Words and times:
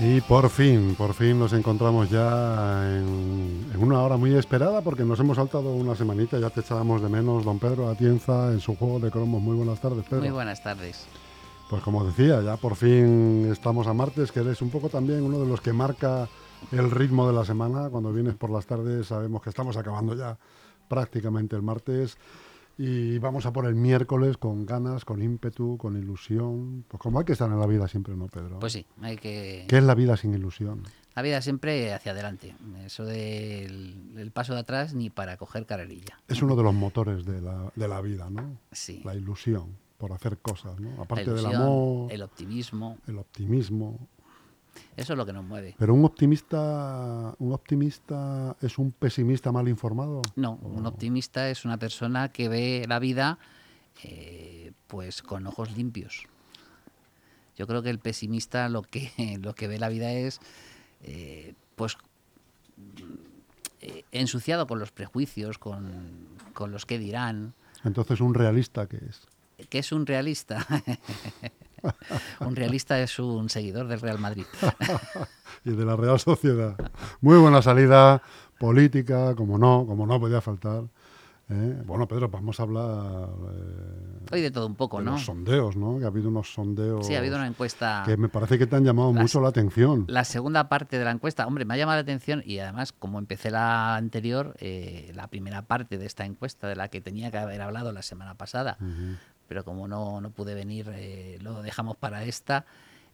Y 0.00 0.20
por 0.20 0.48
fin, 0.48 0.94
por 0.96 1.12
fin 1.12 1.40
nos 1.40 1.52
encontramos 1.52 2.08
ya 2.08 2.88
en, 2.88 3.66
una 3.78 4.00
hora 4.00 4.16
muy 4.16 4.32
esperada 4.34 4.80
porque 4.80 5.02
nos 5.02 5.18
hemos 5.18 5.36
saltado 5.36 5.72
una 5.72 5.96
semanita, 5.96 6.38
ya 6.38 6.50
te 6.50 6.60
echábamos 6.60 7.02
de 7.02 7.08
menos, 7.08 7.44
don 7.44 7.58
Pedro 7.58 7.88
Atienza, 7.88 8.52
en 8.52 8.60
su 8.60 8.76
juego 8.76 9.00
de 9.00 9.10
cromos. 9.10 9.42
Muy 9.42 9.56
buenas 9.56 9.80
tardes, 9.80 10.04
Pedro. 10.04 10.20
Muy 10.20 10.30
buenas 10.30 10.62
tardes. 10.62 11.06
Pues 11.68 11.82
como 11.82 12.04
decía, 12.04 12.40
ya 12.42 12.56
por 12.56 12.76
fin 12.76 13.48
estamos 13.50 13.88
a 13.88 13.92
martes, 13.92 14.30
que 14.30 14.38
eres 14.40 14.62
un 14.62 14.70
poco 14.70 14.88
también 14.88 15.22
uno 15.22 15.40
de 15.40 15.46
los 15.46 15.60
que 15.60 15.72
marca 15.72 16.28
el 16.70 16.92
ritmo 16.92 17.26
de 17.26 17.32
la 17.34 17.44
semana. 17.44 17.88
Cuando 17.90 18.12
vienes 18.12 18.34
por 18.34 18.50
las 18.50 18.66
tardes 18.66 19.08
sabemos 19.08 19.42
que 19.42 19.50
estamos 19.50 19.76
acabando 19.76 20.14
ya 20.14 20.38
prácticamente 20.88 21.56
el 21.56 21.62
martes. 21.62 22.16
Y 22.80 23.18
vamos 23.18 23.44
a 23.44 23.52
por 23.52 23.66
el 23.66 23.74
miércoles 23.74 24.36
con 24.36 24.64
ganas, 24.64 25.04
con 25.04 25.20
ímpetu, 25.20 25.76
con 25.76 25.96
ilusión. 25.96 26.84
Pues 26.86 27.00
como 27.00 27.18
hay 27.18 27.24
que 27.24 27.32
estar 27.32 27.50
en 27.50 27.58
la 27.58 27.66
vida 27.66 27.88
siempre, 27.88 28.14
¿no, 28.14 28.28
Pedro? 28.28 28.60
Pues 28.60 28.72
sí, 28.72 28.86
hay 29.02 29.16
que... 29.16 29.66
¿Qué 29.68 29.78
es 29.78 29.82
la 29.82 29.96
vida 29.96 30.16
sin 30.16 30.32
ilusión? 30.32 30.84
La 31.16 31.22
vida 31.22 31.42
siempre 31.42 31.92
hacia 31.92 32.12
adelante. 32.12 32.54
Eso 32.84 33.04
del 33.04 34.30
paso 34.32 34.54
de 34.54 34.60
atrás 34.60 34.94
ni 34.94 35.10
para 35.10 35.36
coger 35.36 35.66
carrerilla. 35.66 36.20
Es 36.28 36.40
uno 36.40 36.54
de 36.54 36.62
los 36.62 36.72
motores 36.72 37.24
de 37.24 37.40
la, 37.42 37.72
de 37.74 37.88
la 37.88 38.00
vida, 38.00 38.30
¿no? 38.30 38.58
Sí. 38.70 39.02
La 39.04 39.16
ilusión 39.16 39.76
por 39.96 40.12
hacer 40.12 40.38
cosas, 40.38 40.78
¿no? 40.78 41.02
Aparte 41.02 41.32
del 41.32 41.46
amor... 41.46 42.12
El 42.12 42.22
optimismo. 42.22 42.98
El 43.08 43.18
optimismo. 43.18 44.08
Eso 44.96 45.12
es 45.12 45.16
lo 45.16 45.24
que 45.24 45.32
nos 45.32 45.44
mueve. 45.44 45.74
Pero 45.78 45.94
un 45.94 46.04
optimista, 46.04 47.34
un 47.38 47.52
optimista 47.52 48.56
es 48.60 48.78
un 48.78 48.92
pesimista 48.92 49.52
mal 49.52 49.68
informado. 49.68 50.22
No, 50.36 50.58
un 50.62 50.86
optimista 50.86 51.48
es 51.50 51.64
una 51.64 51.78
persona 51.78 52.30
que 52.30 52.48
ve 52.48 52.84
la 52.88 52.98
vida, 52.98 53.38
eh, 54.02 54.72
pues 54.86 55.22
con 55.22 55.46
ojos 55.46 55.76
limpios. 55.76 56.26
Yo 57.56 57.66
creo 57.66 57.82
que 57.82 57.90
el 57.90 57.98
pesimista 57.98 58.68
lo 58.68 58.82
que 58.82 59.10
lo 59.40 59.54
que 59.54 59.68
ve 59.68 59.78
la 59.78 59.88
vida 59.88 60.12
es, 60.12 60.40
eh, 61.02 61.54
pues 61.76 61.96
eh, 63.80 64.04
ensuciado 64.10 64.66
con 64.66 64.78
los 64.78 64.90
prejuicios, 64.90 65.58
con, 65.58 66.26
con 66.52 66.72
los 66.72 66.86
que 66.86 66.98
dirán. 66.98 67.54
Entonces, 67.84 68.20
un 68.20 68.34
realista 68.34 68.88
qué 68.88 68.98
es. 69.08 69.26
¿Qué 69.68 69.78
es 69.78 69.92
un 69.92 70.06
realista? 70.06 70.66
un 72.40 72.56
realista 72.56 73.00
es 73.00 73.18
un 73.18 73.48
seguidor 73.48 73.88
del 73.88 74.00
Real 74.00 74.18
Madrid. 74.18 74.44
y 75.64 75.70
de 75.70 75.84
la 75.84 75.96
Real 75.96 76.18
Sociedad. 76.18 76.76
Muy 77.20 77.38
buena 77.38 77.62
salida 77.62 78.22
política, 78.58 79.34
como 79.34 79.58
no, 79.58 79.84
como 79.86 80.06
no 80.06 80.20
podía 80.20 80.40
faltar. 80.40 80.84
¿eh? 81.50 81.82
Bueno, 81.86 82.06
Pedro, 82.06 82.28
vamos 82.28 82.58
a 82.60 82.62
hablar. 82.64 83.28
Eh, 83.52 84.26
Hoy 84.30 84.42
de 84.42 84.50
todo 84.50 84.66
un 84.66 84.74
poco, 84.74 85.00
¿no? 85.00 85.12
Los 85.12 85.24
sondeos, 85.24 85.76
¿no? 85.76 85.98
Que 85.98 86.04
ha 86.04 86.08
habido 86.08 86.28
unos 86.28 86.52
sondeos. 86.52 87.06
Sí, 87.06 87.14
ha 87.14 87.18
habido 87.18 87.36
una 87.36 87.46
encuesta. 87.46 88.02
Que 88.04 88.16
me 88.16 88.28
parece 88.28 88.58
que 88.58 88.66
te 88.66 88.76
han 88.76 88.84
llamado 88.84 89.12
mucho 89.12 89.40
la 89.40 89.48
atención. 89.48 90.04
La 90.08 90.24
segunda 90.24 90.68
parte 90.68 90.98
de 90.98 91.04
la 91.04 91.10
encuesta, 91.10 91.46
hombre, 91.46 91.64
me 91.64 91.74
ha 91.74 91.76
llamado 91.76 91.96
la 91.96 92.02
atención 92.02 92.42
y 92.44 92.58
además, 92.58 92.92
como 92.92 93.18
empecé 93.18 93.50
la 93.50 93.96
anterior, 93.96 94.54
eh, 94.58 95.12
la 95.14 95.28
primera 95.28 95.62
parte 95.62 95.98
de 95.98 96.06
esta 96.06 96.24
encuesta 96.24 96.68
de 96.68 96.76
la 96.76 96.88
que 96.88 97.00
tenía 97.00 97.30
que 97.30 97.38
haber 97.38 97.62
hablado 97.62 97.92
la 97.92 98.02
semana 98.02 98.34
pasada, 98.34 98.76
pero 99.48 99.64
como 99.64 99.88
no, 99.88 100.20
no 100.20 100.30
pude 100.30 100.54
venir, 100.54 100.92
eh, 100.94 101.38
lo 101.40 101.62
dejamos 101.62 101.96
para 101.96 102.22
esta. 102.24 102.66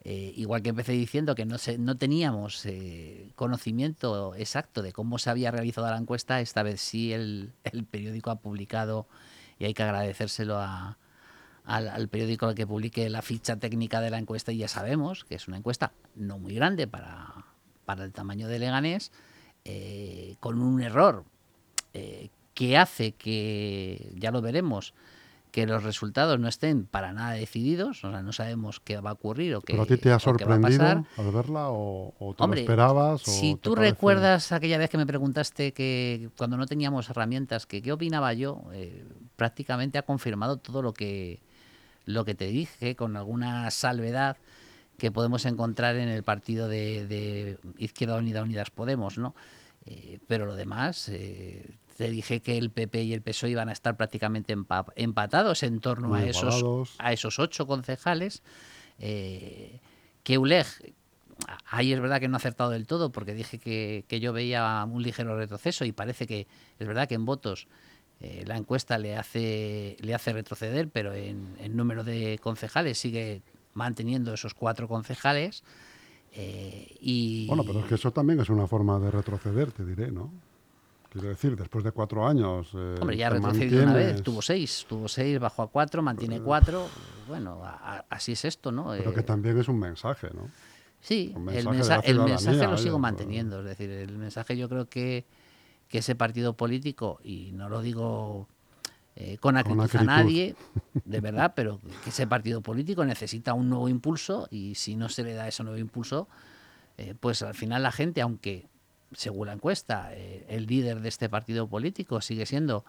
Eh, 0.02 0.34
igual 0.36 0.60
que 0.60 0.68
empecé 0.68 0.92
diciendo 0.92 1.34
que 1.34 1.46
no, 1.46 1.56
se, 1.56 1.78
no 1.78 1.96
teníamos 1.96 2.66
eh, 2.66 3.30
conocimiento 3.36 4.34
exacto 4.34 4.82
de 4.82 4.92
cómo 4.92 5.18
se 5.18 5.30
había 5.30 5.50
realizado 5.50 5.88
la 5.88 5.96
encuesta, 5.96 6.42
esta 6.42 6.62
vez 6.62 6.82
sí 6.82 7.14
el, 7.14 7.54
el 7.62 7.84
periódico 7.84 8.30
ha 8.30 8.36
publicado 8.36 9.06
y 9.58 9.64
hay 9.64 9.72
que 9.72 9.82
agradecérselo 9.82 10.58
a, 10.58 10.98
al, 11.64 12.08
periódico 12.08 12.54
que 12.54 12.66
publique 12.66 13.08
la 13.08 13.22
ficha 13.22 13.56
técnica 13.56 14.02
de 14.02 14.10
la 14.10 14.18
encuesta 14.18 14.52
y 14.52 14.58
ya 14.58 14.68
sabemos 14.68 15.24
que 15.24 15.36
es 15.36 15.48
una 15.48 15.56
encuesta 15.56 15.92
no 16.16 16.38
muy 16.38 16.54
grande 16.54 16.86
para, 16.86 17.46
para 17.86 18.04
el 18.04 18.12
tamaño 18.12 18.46
de 18.46 18.58
Leganés, 18.58 19.10
con 20.40 20.60
un 20.60 20.82
error 20.82 21.24
que 22.52 22.76
hace 22.76 23.12
que, 23.12 24.12
ya 24.16 24.30
lo 24.30 24.42
veremos, 24.42 24.92
que 25.54 25.66
los 25.66 25.84
resultados 25.84 26.40
no 26.40 26.48
estén 26.48 26.84
para 26.84 27.12
nada 27.12 27.34
decididos, 27.34 28.02
o 28.02 28.10
sea, 28.10 28.22
no 28.22 28.32
sabemos 28.32 28.80
qué 28.80 28.96
va 28.96 29.10
a 29.10 29.12
ocurrir 29.12 29.54
o 29.54 29.60
qué, 29.60 29.74
¿Pero 29.74 29.84
a 29.84 29.86
ti 29.86 29.96
te 29.98 30.10
ha 30.10 30.18
sorprendido 30.18 30.84
al 30.84 31.06
verla 31.32 31.68
o, 31.68 32.12
te 32.36 32.44
lo 32.44 32.54
esperabas? 32.54 33.22
si 33.22 33.54
tú 33.54 33.76
recuerdas 33.76 34.50
aquella 34.50 34.78
vez 34.78 34.90
que 34.90 34.98
me 34.98 35.06
preguntaste 35.06 35.72
que 35.72 36.28
cuando 36.36 36.56
no 36.56 36.66
teníamos 36.66 37.08
herramientas, 37.08 37.66
que 37.66 37.82
qué 37.82 37.92
opinaba 37.92 38.32
yo, 38.32 38.64
eh, 38.72 39.04
prácticamente 39.36 39.96
ha 39.96 40.02
confirmado 40.02 40.56
todo 40.56 40.82
lo 40.82 40.92
que, 40.92 41.38
lo 42.04 42.24
que 42.24 42.34
te 42.34 42.48
dije, 42.48 42.96
con 42.96 43.16
alguna 43.16 43.70
salvedad 43.70 44.38
que 44.98 45.12
podemos 45.12 45.46
encontrar 45.46 45.94
en 45.94 46.08
el 46.08 46.24
partido 46.24 46.66
de, 46.66 47.58
Izquierda 47.78 48.16
Unida 48.16 48.42
Unidas 48.42 48.72
Podemos, 48.72 49.18
¿no? 49.18 49.36
Eh, 49.86 50.18
pero 50.26 50.46
lo 50.46 50.56
demás, 50.56 51.08
eh, 51.10 51.76
te 51.96 52.10
dije 52.10 52.40
que 52.40 52.58
el 52.58 52.70
PP 52.70 53.02
y 53.04 53.12
el 53.12 53.22
PSOE 53.22 53.50
iban 53.50 53.68
a 53.68 53.72
estar 53.72 53.96
prácticamente 53.96 54.54
empatados 54.96 55.62
en 55.62 55.80
torno 55.80 56.14
a 56.14 56.24
esos, 56.24 56.94
a 56.98 57.12
esos 57.12 57.38
ocho 57.38 57.66
concejales. 57.66 58.42
Eh, 58.98 59.80
que 60.22 60.38
ULEG, 60.38 60.66
ahí 61.66 61.92
es 61.92 62.00
verdad 62.00 62.20
que 62.20 62.28
no 62.28 62.36
ha 62.36 62.38
acertado 62.38 62.70
del 62.70 62.86
todo, 62.86 63.10
porque 63.10 63.34
dije 63.34 63.58
que, 63.58 64.20
yo 64.20 64.32
veía 64.32 64.84
un 64.90 65.02
ligero 65.02 65.36
retroceso 65.36 65.84
y 65.84 65.92
parece 65.92 66.26
que 66.26 66.46
es 66.78 66.86
verdad 66.86 67.08
que 67.08 67.14
en 67.14 67.24
votos 67.24 67.68
eh, 68.20 68.44
la 68.46 68.56
encuesta 68.56 68.98
le 68.98 69.16
hace, 69.16 69.96
le 70.00 70.14
hace 70.14 70.32
retroceder, 70.32 70.88
pero 70.88 71.12
en, 71.12 71.56
número 71.76 72.04
de 72.04 72.38
concejales 72.42 72.98
sigue 72.98 73.42
manteniendo 73.74 74.34
esos 74.34 74.54
cuatro 74.54 74.88
concejales. 74.88 75.62
Eh, 76.32 76.96
y... 77.00 77.46
Bueno, 77.46 77.64
pero 77.64 77.80
es 77.80 77.86
que 77.86 77.94
eso 77.96 78.10
también 78.12 78.40
es 78.40 78.48
una 78.48 78.66
forma 78.66 78.98
de 78.98 79.10
retroceder, 79.10 79.70
te 79.72 79.84
diré, 79.84 80.10
¿no? 80.10 80.32
Quiero 81.14 81.28
decir, 81.28 81.54
después 81.54 81.84
de 81.84 81.92
cuatro 81.92 82.26
años. 82.26 82.70
Eh, 82.74 82.96
Hombre, 83.00 83.16
ya 83.16 83.28
ha 83.28 83.30
retrocedido 83.30 83.84
una 83.84 83.94
vez, 83.94 84.20
tuvo 84.20 84.42
seis, 84.42 84.84
tuvo 84.88 85.06
seis, 85.06 85.38
bajó 85.38 85.62
a 85.62 85.68
cuatro, 85.68 86.02
mantiene 86.02 86.40
cuatro. 86.40 86.88
Bueno, 87.28 87.62
así 88.10 88.32
es 88.32 88.44
esto, 88.44 88.72
¿no? 88.72 88.88
Pero 88.88 89.14
que 89.14 89.20
eh, 89.20 89.22
también 89.22 89.56
es 89.56 89.68
un 89.68 89.78
mensaje, 89.78 90.30
¿no? 90.34 90.50
Sí, 91.00 91.32
el, 91.52 91.68
mensaje 91.68 92.12
lo 92.12 92.76
sigo 92.76 92.98
manteniendo. 92.98 93.60
Es 93.60 93.64
decir, 93.64 93.90
el 93.90 94.18
mensaje 94.18 94.56
yo 94.56 94.68
creo 94.68 94.88
que, 94.88 95.24
que 95.86 95.98
ese 95.98 96.16
partido 96.16 96.56
político, 96.56 97.20
y 97.22 97.52
no 97.52 97.68
lo 97.68 97.80
digo 97.80 98.48
eh, 99.14 99.38
con, 99.38 99.56
acritud 99.56 99.88
a 99.96 100.02
nadie, 100.02 100.56
de 101.04 101.20
verdad, 101.20 101.52
pero 101.54 101.80
que 102.02 102.10
ese 102.10 102.26
partido 102.26 102.60
político 102.60 103.04
necesita 103.04 103.54
un 103.54 103.68
nuevo 103.68 103.88
impulso 103.88 104.48
y 104.50 104.74
si 104.74 104.96
no 104.96 105.08
se 105.08 105.22
le 105.22 105.34
da 105.34 105.46
ese 105.46 105.62
nuevo 105.62 105.78
impulso, 105.78 106.26
pues 107.20 107.42
al 107.42 107.54
final 107.54 107.84
la 107.84 107.92
gente, 107.92 108.20
aunque 108.20 108.66
según 109.14 109.46
la 109.48 109.54
encuesta, 109.54 110.10
eh, 110.12 110.44
el 110.48 110.66
líder 110.66 111.00
de 111.00 111.08
este 111.08 111.28
partido 111.28 111.68
político 111.68 112.20
sigue 112.20 112.46
siendo 112.46 112.84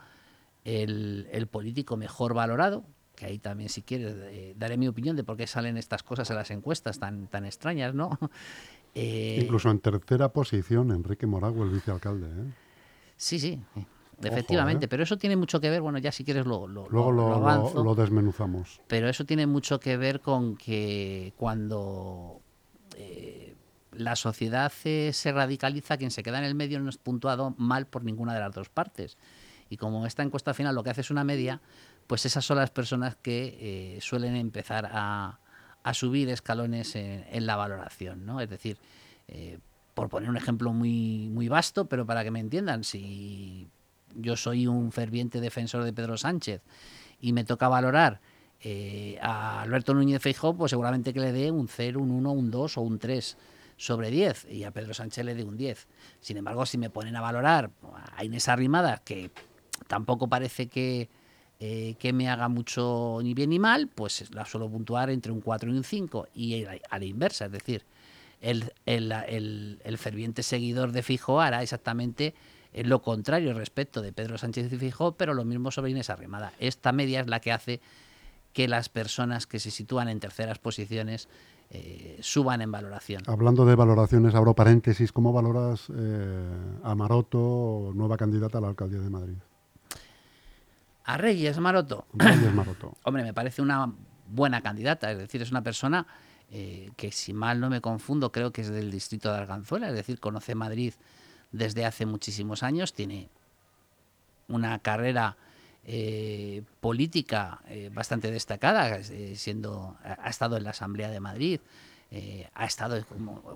el, 0.64 1.48
político 1.52 1.98
mejor 1.98 2.34
valorado, 2.34 2.84
que 3.16 3.26
ahí 3.28 3.40
también 3.40 3.70
si 3.70 3.82
quieres 3.82 4.16
eh, 4.18 4.54
daré 4.58 4.78
mi 4.78 4.88
opinión 4.88 5.16
de 5.16 5.24
por 5.24 5.38
qué 5.38 5.48
salen 5.48 5.78
estas 5.78 6.04
cosas 6.04 6.30
en 6.30 6.36
las 6.36 6.52
encuestas 6.52 7.00
tan, 7.00 7.28
tan 7.28 7.46
extrañas, 7.46 7.94
¿no? 7.94 8.18
Eh, 8.98 9.40
Incluso 9.42 9.70
en 9.70 9.80
tercera 9.80 10.30
posición, 10.30 10.90
Enrique 10.90 11.26
Morago, 11.26 11.66
el 11.66 11.70
vicealcalde. 11.70 12.30
Sí, 13.18 13.40
sí, 13.40 13.60
efectivamente, 14.24 14.88
pero 14.88 15.04
eso 15.04 15.18
tiene 15.18 15.36
mucho 15.36 15.60
que 15.60 15.70
ver, 15.70 15.82
bueno, 15.82 15.98
ya 15.98 16.14
si 16.14 16.24
quieres 16.24 16.46
lo, 16.46 16.66
lo, 16.66 16.88
Luego 16.90 17.12
lo, 17.12 17.84
lo, 17.84 17.94
desmenuzamos. 17.94 18.80
Pero 18.88 19.10
eso 19.10 19.26
tiene 19.26 19.48
mucho 19.48 19.82
que 19.82 19.98
ver 19.98 20.22
con 20.22 20.56
que 20.56 21.34
cuando 21.36 22.40
la 23.98 24.16
sociedad 24.16 24.72
se 24.72 25.32
radicaliza, 25.32 25.98
quien 25.98 26.12
se 26.12 26.24
queda 26.24 26.40
en 26.40 26.46
el 26.46 26.56
medio 26.56 26.80
no 26.80 26.90
es 26.90 26.98
puntuado 26.98 27.56
mal 27.58 27.88
por 27.88 28.04
ninguna 28.04 28.34
de 28.34 28.40
las 28.40 28.54
dos 28.54 28.70
partes. 28.70 29.18
Y 29.70 29.78
como 29.78 30.06
esta 30.06 30.24
encuesta 30.24 30.54
final 30.54 30.76
lo 30.76 30.84
que 30.84 30.92
hace 30.92 31.02
es 31.02 31.12
una 31.12 31.24
media, 31.24 31.62
pues 32.08 32.26
esas 32.26 32.46
son 32.46 32.58
las 32.58 32.70
personas 32.70 33.16
que 33.16 33.58
eh, 33.60 34.02
suelen 34.02 34.36
empezar 34.36 34.90
a, 34.92 35.40
subir 35.94 36.30
escalones 36.30 36.96
en, 36.96 37.46
la 37.46 37.56
valoración, 37.56 38.26
¿no? 38.26 38.42
Es 38.42 38.50
decir, 38.50 38.80
eh, 39.28 39.60
por 39.94 40.10
poner 40.10 40.30
un 40.30 40.38
ejemplo 40.38 40.74
muy, 40.74 41.30
muy 41.30 41.48
vasto, 41.48 41.86
pero 41.86 42.08
para 42.08 42.24
que 42.24 42.32
me 42.32 42.40
entiendan, 42.40 42.84
si 42.84 43.70
yo 44.16 44.36
soy 44.36 44.66
un 44.66 44.92
ferviente 44.92 45.40
defensor 45.40 45.84
de 45.84 45.94
Pedro 45.94 46.18
Sánchez 46.18 46.64
y 47.20 47.34
me 47.34 47.44
toca 47.44 47.68
valorar 47.68 48.20
eh, 48.62 49.20
a 49.22 49.62
Alberto 49.62 49.94
Núñez 49.94 50.22
Feijóo, 50.22 50.56
pues 50.56 50.72
seguramente 50.72 51.14
que 51.14 51.20
le 51.20 51.32
dé 51.32 51.52
un 51.52 51.68
0, 51.68 52.00
un 52.00 52.10
1, 52.10 52.32
un 52.32 52.50
2 52.50 52.78
o 52.78 52.82
un 52.82 52.98
3 52.98 53.38
sobre 53.78 54.12
10 54.12 54.48
y 54.50 54.64
a 54.64 54.72
Pedro 54.72 54.94
Sánchez 54.94 55.26
le 55.26 55.36
de 55.36 55.44
un 55.44 55.58
10. 55.58 55.88
Sin 56.22 56.38
embargo, 56.38 56.66
si 56.66 56.78
me 56.78 56.90
ponen 56.90 57.16
a 57.16 57.22
valorar 57.22 57.72
a 58.16 58.24
Inés 58.24 58.48
Arrimada, 58.48 59.02
que 59.04 59.32
tampoco 59.88 60.28
parece 60.28 60.68
que, 60.68 61.10
eh, 61.60 61.96
que 62.00 62.14
me 62.14 62.30
haga 62.30 62.48
mucho 62.48 63.20
ni 63.22 63.34
bien 63.34 63.50
ni 63.50 63.60
mal, 63.60 63.88
pues 63.88 64.34
la 64.34 64.46
suelo 64.46 64.70
puntuar 64.70 65.10
entre 65.10 65.32
un 65.32 65.42
4 65.42 65.72
y 65.72 65.78
un 65.78 65.84
5 65.84 66.28
y 66.34 66.66
a 66.66 67.00
la 67.00 67.06
inversa, 67.06 67.46
es 67.46 67.52
decir, 67.52 67.86
el, 68.42 68.72
el, 68.86 69.98
ferviente 69.98 70.44
seguidor 70.44 70.92
de 70.92 71.02
Fijo 71.02 71.42
hará 71.42 71.64
exactamente 71.64 72.36
lo 72.74 73.02
contrario 73.02 73.54
respecto 73.54 74.02
de 74.02 74.12
Pedro 74.12 74.38
Sánchez 74.38 74.72
y 74.72 74.78
Fijo, 74.78 75.14
pero 75.14 75.34
lo 75.34 75.46
mismo 75.46 75.72
sobre 75.72 75.92
Inés 75.92 76.10
Arrimada. 76.10 76.54
Esta 76.60 76.92
media 76.92 77.22
es 77.22 77.28
la 77.28 77.40
que 77.40 77.52
hace 77.52 77.82
que 78.54 78.68
las 78.68 78.90
personas 78.90 79.48
que 79.48 79.60
se 79.60 79.72
sitúan 79.72 80.10
en 80.10 80.20
terceras 80.20 80.60
posiciones 80.60 81.28
eh, 81.72 82.18
suban 82.22 82.62
en 82.62 82.72
valoración. 82.72 83.24
Hablando 83.28 83.66
de 83.66 83.76
valoraciones, 83.76 84.36
abro 84.36 84.54
paréntesis, 84.54 85.12
¿cómo 85.12 85.34
valoras 85.34 85.88
eh, 85.96 86.80
a 86.84 86.96
Maroto, 86.96 87.92
nueva 87.94 88.18
candidata 88.18 88.60
a 88.60 88.62
la 88.62 88.68
alcaldía 88.70 89.00
de 89.00 89.10
Madrid? 89.10 89.38
A 91.06 91.18
Reyes 91.18 91.60
Maroto. 91.60 92.06
Reyes 92.14 92.54
Maroto. 92.54 92.94
Hombre, 93.04 93.24
me 93.24 93.34
parece 93.34 93.62
una 93.62 93.92
buena 94.28 94.62
candidata, 94.62 95.12
es 95.12 95.18
decir, 95.18 95.42
es 95.42 95.52
una 95.52 95.62
persona 95.62 96.08
eh, 96.52 96.92
que 96.96 97.12
si 97.12 97.34
mal 97.34 97.60
no 97.60 97.70
me 97.70 97.82
confundo, 97.82 98.32
creo 98.32 98.52
que 98.52 98.62
es 98.62 98.70
del 98.70 98.92
distrito 98.92 99.32
de 99.32 99.38
Arganzuela, 99.38 99.90
es 99.90 99.96
decir, 99.96 100.20
conoce 100.20 100.56
Madrid 100.56 100.94
desde 101.52 101.86
hace 101.86 102.06
muchísimos 102.06 102.64
años, 102.64 102.94
tiene 102.94 103.30
una 104.48 104.80
carrera 104.80 105.38
eh, 105.86 106.64
política 106.80 107.62
eh, 107.68 107.90
bastante 107.94 108.32
destacada, 108.32 109.04
siendo 109.36 109.98
ha 110.04 110.30
estado 110.30 110.58
en 110.58 110.64
la 110.64 110.72
Asamblea 110.72 111.10
de 111.10 111.20
Madrid, 111.20 111.60
ha 112.54 112.66
estado 112.66 113.04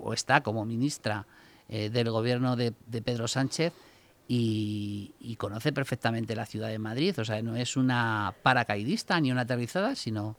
o 0.02 0.12
está 0.12 0.42
como 0.42 0.66
ministra 0.66 1.26
del 1.68 2.10
gobierno 2.10 2.56
de, 2.56 2.72
Pedro 3.02 3.26
Sánchez 3.26 3.72
y, 4.28 5.36
conoce 5.38 5.72
perfectamente 5.72 6.36
la 6.36 6.46
ciudad 6.46 6.68
de 6.68 6.78
Madrid, 6.78 7.18
o 7.18 7.24
sea, 7.24 7.40
no 7.42 7.56
es 7.56 7.76
una 7.76 8.34
paracaidista 8.42 9.18
ni 9.20 9.32
una 9.32 9.42
aterrizada, 9.42 9.96
sino 9.96 10.36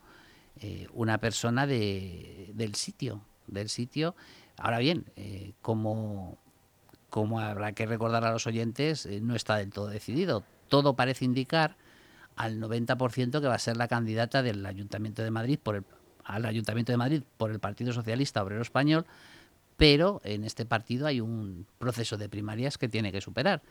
eh, 0.60 0.88
una 0.94 1.18
persona 1.18 1.66
de, 1.66 2.52
del 2.54 2.76
sitio, 2.76 3.22
del 3.48 3.68
sitio. 3.68 4.16
Ahora 4.58 4.80
bien, 4.80 5.06
eh, 5.16 5.54
como, 5.62 6.38
como 7.10 7.40
habrá 7.40 7.74
que 7.74 7.86
recordar 7.86 8.26
a 8.26 8.32
los 8.32 8.46
oyentes, 8.48 9.06
eh, 9.06 9.22
no 9.22 9.36
está 9.36 9.58
del 9.58 9.72
todo 9.72 9.88
decidido. 9.88 10.44
Todo 10.72 10.96
parece 10.96 11.26
indicar 11.26 11.76
al 12.38 12.62
90% 12.62 13.42
que 13.42 13.48
va 13.48 13.56
a 13.56 13.60
ser 13.60 13.76
la 13.76 13.90
candidata 13.90 14.42
del 14.42 14.66
Ayuntamiento 14.66 15.22
de 15.22 15.30
Madrid 15.30 15.60
por 15.62 15.76
el, 15.76 15.84
al 16.24 16.46
Ayuntamiento 16.46 16.94
de 16.94 16.98
Madrid 16.98 17.24
por 17.36 17.52
el 17.52 17.60
Partido 17.60 17.92
Socialista 17.92 18.42
Obrero 18.42 18.62
Español, 18.62 19.06
pero 19.76 20.22
en 20.24 20.46
este 20.46 20.66
partido 20.66 21.08
hay 21.08 21.20
un 21.20 21.66
proceso 21.78 22.16
de 22.16 22.30
primarias 22.30 22.78
que 22.78 22.88
tiene 22.88 23.12
que 23.12 23.20
superar. 23.20 23.62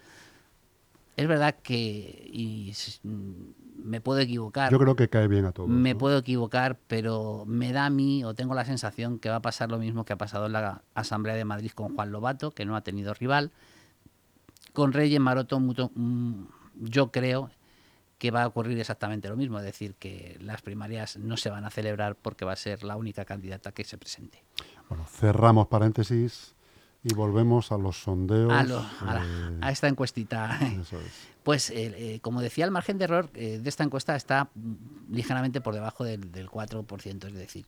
Es 1.16 1.26
verdad 1.26 1.56
que 1.62 2.28
y 2.30 2.74
me 3.02 4.02
puedo 4.02 4.20
equivocar. 4.20 4.70
Yo 4.70 4.78
creo 4.78 4.94
que 4.94 5.08
cae 5.08 5.26
bien 5.26 5.46
a 5.46 5.52
todos. 5.52 5.70
Me 5.70 5.94
puedo 5.94 6.18
equivocar, 6.18 6.78
pero 6.86 7.44
me 7.46 7.72
da 7.72 7.86
a 7.86 7.90
mí, 7.90 8.24
o 8.24 8.34
tengo 8.34 8.54
la 8.54 8.66
sensación, 8.66 9.18
que 9.18 9.30
va 9.30 9.36
a 9.36 9.42
pasar 9.42 9.70
lo 9.70 9.78
mismo 9.78 10.04
que 10.04 10.12
ha 10.12 10.18
pasado 10.18 10.46
en 10.46 10.52
la 10.52 10.82
Asamblea 10.92 11.34
de 11.34 11.46
Madrid 11.46 11.70
con 11.74 11.94
Juan 11.94 12.12
Lobato, 12.12 12.50
que 12.50 12.66
no 12.66 12.76
ha 12.76 12.82
tenido 12.82 13.14
rival. 13.14 13.52
Con 14.74 14.92
Reyes 14.92 15.18
Maroto, 15.18 15.58
yo 16.80 17.10
creo 17.10 17.50
que 18.18 18.30
va 18.30 18.42
a 18.42 18.46
ocurrir 18.46 18.78
exactamente 18.78 19.28
lo 19.28 19.36
mismo, 19.36 19.58
es 19.58 19.64
decir, 19.64 19.94
que 19.94 20.36
las 20.40 20.60
primarias 20.60 21.16
no 21.16 21.36
se 21.36 21.48
van 21.48 21.64
a 21.64 21.70
celebrar 21.70 22.16
porque 22.16 22.44
va 22.44 22.52
a 22.52 22.56
ser 22.56 22.84
la 22.84 22.96
única 22.96 23.24
candidata 23.24 23.72
que 23.72 23.84
se 23.84 23.96
presente. 23.96 24.42
Bueno, 24.88 25.06
cerramos 25.06 25.68
paréntesis. 25.68 26.54
Y 27.02 27.14
volvemos 27.14 27.72
a 27.72 27.78
los 27.78 28.02
sondeos. 28.02 28.52
A, 28.52 29.22
eh, 29.64 29.70
esta 29.72 29.88
encuestita. 29.88 30.58
Pues, 31.42 31.70
eh, 31.70 31.94
eh, 31.96 32.20
como 32.20 32.42
decía, 32.42 32.66
el 32.66 32.70
margen 32.70 32.98
de 32.98 33.04
error 33.04 33.32
de 33.32 33.62
esta 33.64 33.82
encuesta 33.82 34.14
está 34.14 34.50
ligeramente 35.10 35.62
por 35.62 35.72
debajo 35.72 36.04
del, 36.04 36.30
4%. 36.30 37.26
Es 37.26 37.34
decir, 37.34 37.64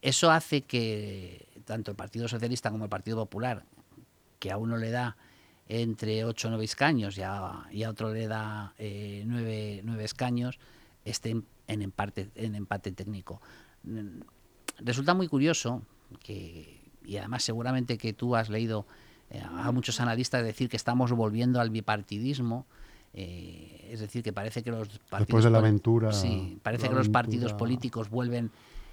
eso 0.00 0.30
hace 0.30 0.62
que 0.62 1.48
tanto 1.64 1.90
el 1.90 1.96
Partido 1.96 2.28
Socialista 2.28 2.70
como 2.70 2.84
el 2.84 2.88
Partido 2.88 3.16
Popular, 3.16 3.64
que 4.38 4.52
a 4.52 4.58
uno 4.58 4.76
le 4.76 4.92
da 4.92 5.16
entre 5.68 6.24
8 6.24 6.48
o 6.48 6.50
9 6.50 6.64
escaños 6.64 7.16
y 7.18 7.22
a, 7.22 7.66
y 7.70 7.82
a 7.82 7.90
otro 7.90 8.12
le 8.12 8.26
da 8.26 8.74
9, 8.78 9.82
escaños, 10.00 10.58
estén 11.04 11.44
en 11.66 11.82
empate, 11.82 12.30
en 12.34 12.54
empate 12.54 12.92
técnico. 12.92 13.40
Resulta 14.78 15.14
muy 15.14 15.28
curioso 15.28 15.82
que 16.22 16.82
y 17.04 17.16
además 17.16 17.42
seguramente 17.42 17.98
que 17.98 18.12
tú 18.12 18.36
has 18.36 18.48
leído 18.48 18.86
eh, 19.30 19.42
a 19.42 19.70
muchos 19.72 20.00
analistas 20.00 20.44
decir 20.44 20.68
que 20.68 20.76
estamos 20.76 21.12
volviendo 21.12 21.60
al 21.60 21.70
bipartidismo. 21.70 22.66
Eh, 23.14 23.90
es 23.90 24.00
decir, 24.00 24.22
que 24.22 24.32
parece 24.32 24.62
que 24.62 24.70
los 24.70 24.88
partidos 24.88 25.18
Después 25.18 25.44
de 25.44 25.50
la 25.50 25.58
aventura. 25.58 26.12
Sí, 26.12 26.58
parece 26.62 26.88
que 26.88 26.94
los 26.94 27.08
partidos 27.08 27.52
políticos 27.52 28.08
vuelven 28.08 28.50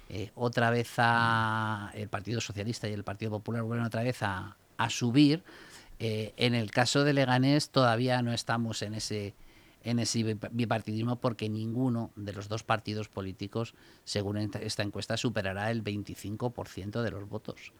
eh, 0.08 0.30
otra 0.34 0.70
vez 0.70 0.92
a. 0.98 1.90
El 1.94 2.08
Partido 2.08 2.40
Socialista 2.40 2.88
y 2.88 2.92
el 2.92 3.04
Partido 3.04 3.30
Popular 3.30 3.62
vuelven 3.62 3.86
otra 3.86 4.02
vez 4.02 4.22
a, 4.22 4.56
a 4.76 4.90
subir. 4.90 5.42
En 6.00 6.54
el 6.54 6.70
caso 6.70 7.04
de 7.04 7.12
Leganés 7.12 7.70
todavía 7.70 8.22
no 8.22 8.32
estamos 8.32 8.82
en 8.82 8.94
ese 8.94 9.34
en 9.82 9.98
ese 9.98 10.36
bipartidismo 10.50 11.16
porque 11.16 11.48
ninguno 11.48 12.10
de 12.16 12.32
los 12.32 12.48
dos 12.48 12.62
partidos 12.62 13.08
políticos, 13.08 13.74
según 14.04 14.36
esta 14.36 14.82
encuesta, 14.82 15.16
superará 15.16 15.70
el 15.70 15.82
25% 15.82 17.02
de 17.02 17.10
los 17.10 17.28
votos. 17.28 17.72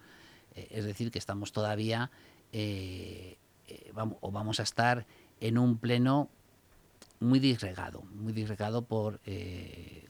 Eh, 0.54 0.68
es 0.70 0.84
decir, 0.84 1.10
que 1.10 1.18
estamos 1.18 1.52
todavía 1.52 2.10
eh, 2.52 3.36
eh, 3.68 3.90
vamos, 3.94 4.18
o 4.20 4.30
vamos 4.30 4.60
a 4.60 4.62
estar 4.62 5.06
en 5.40 5.58
un 5.58 5.78
pleno 5.78 6.30
muy 7.20 7.38
disgregado, 7.38 8.02
muy 8.14 8.32
disgregado 8.32 8.82
por, 8.82 9.20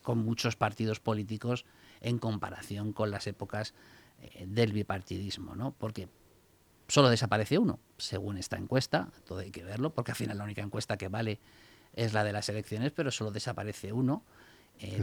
con 0.02 0.18
muchos 0.18 0.54
partidos 0.54 1.00
políticos 1.00 1.64
en 2.00 2.18
comparación 2.18 2.92
con 2.92 3.10
las 3.10 3.26
épocas 3.26 3.74
del 4.46 4.72
bipartidismo, 4.72 5.56
¿no? 5.56 5.72
Porque 5.76 6.08
solo 6.90 7.08
desaparece 7.08 7.58
uno, 7.58 7.78
según 7.98 8.36
esta 8.36 8.56
encuesta, 8.56 9.08
todo 9.26 9.38
hay 9.38 9.50
que 9.50 9.64
verlo, 9.64 9.90
porque 9.90 10.12
al 10.12 10.16
final 10.16 10.38
la 10.38 10.44
única 10.44 10.62
encuesta 10.62 10.96
que 10.96 11.08
vale 11.08 11.40
es 11.94 12.12
la 12.12 12.24
de 12.24 12.32
las 12.32 12.48
elecciones, 12.48 12.92
pero 12.92 13.10
solo 13.10 13.30
desaparece 13.30 13.92
uno 13.92 14.24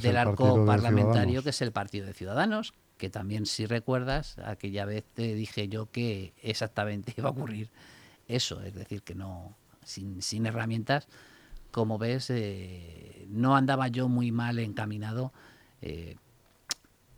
del 0.02 0.18
arco 0.18 0.66
parlamentario, 0.66 1.44
que 1.44 1.52
es 1.52 1.62
el 1.62 1.72
Partido 1.72 2.08
de 2.08 2.14
Ciudadanos, 2.14 2.74
que 2.98 3.10
también 3.10 3.46
si 3.46 3.66
recuerdas, 3.66 4.38
aquella 4.40 4.86
vez 4.86 5.06
te 5.14 5.36
dije 5.36 5.68
yo 5.68 5.92
que 5.92 6.34
exactamente 6.42 7.14
iba 7.18 7.30
a 7.30 7.32
ocurrir 7.32 7.70
eso, 8.28 8.62
es 8.62 8.74
decir, 8.74 9.04
que 9.04 9.16
no, 9.16 9.56
sin, 9.84 10.22
sin 10.22 10.46
herramientas, 10.46 11.08
como 11.72 11.98
ves, 11.98 12.30
eh, 12.30 13.28
no 13.30 13.56
andaba 13.56 13.88
yo 13.88 14.10
muy 14.10 14.32
mal 14.32 14.58
encaminado 14.60 15.32
eh, 15.82 16.16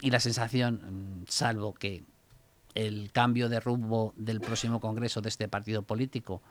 y 0.02 0.12
la 0.12 0.20
sensación, 0.20 1.22
mm, 1.22 1.26
salvo 1.28 1.74
que 1.74 2.04
el 2.86 3.12
cambio 3.12 3.50
de 3.50 3.60
rumbo 3.60 4.14
del 4.16 4.40
próximo 4.40 4.80
Congreso 4.80 5.22
de 5.22 5.30
este 5.30 5.48
partido 5.48 5.84
político 5.84 6.42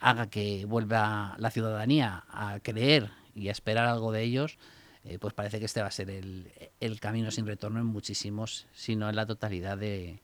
haga 0.00 0.28
que 0.28 0.64
vuelva 0.66 1.36
la 1.38 1.50
ciudadanía 1.50 2.24
a 2.28 2.58
creer 2.60 3.10
y 3.34 3.48
a 3.48 3.52
esperar 3.52 3.86
algo 3.86 4.10
de 4.10 4.22
ellos, 4.22 4.58
eh, 5.04 5.18
pues 5.18 5.32
parece 5.32 5.60
que 5.60 5.66
este 5.66 5.80
va 5.80 5.88
a 5.88 5.92
ser 5.92 6.10
el, 6.10 7.00
camino 7.00 7.30
sin 7.30 7.46
retorno 7.46 7.80
en 7.80 7.86
muchísimos, 7.86 8.66
sino 8.72 9.08
en 9.08 9.16
la 9.16 9.26
totalidad 9.26 9.78
de, 9.78 10.20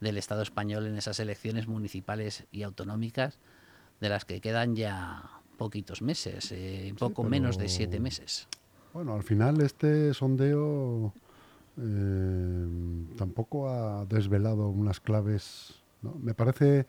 del 0.00 0.18
Estado 0.18 0.42
español 0.42 0.86
en 0.86 0.96
esas 0.96 1.20
elecciones 1.20 1.68
municipales 1.68 2.44
y 2.50 2.62
autonómicas, 2.62 3.38
de 4.00 4.08
las 4.08 4.24
que 4.24 4.40
quedan 4.40 4.74
ya 4.74 5.22
poquitos 5.56 6.02
meses, 6.02 6.52
eh, 6.52 6.92
poco 6.98 7.24
menos 7.24 7.56
de 7.56 7.68
siete 7.68 8.00
meses. 8.00 8.48
Bueno, 8.92 9.14
al 9.14 9.22
final 9.22 9.60
este 9.60 10.12
sondeo 10.12 11.12
eh, 11.78 12.66
tampoco 13.16 13.68
ha 13.68 14.04
desvelado 14.06 14.68
unas 14.68 15.00
claves. 15.00 15.74
Me 16.22 16.34
parece 16.34 16.86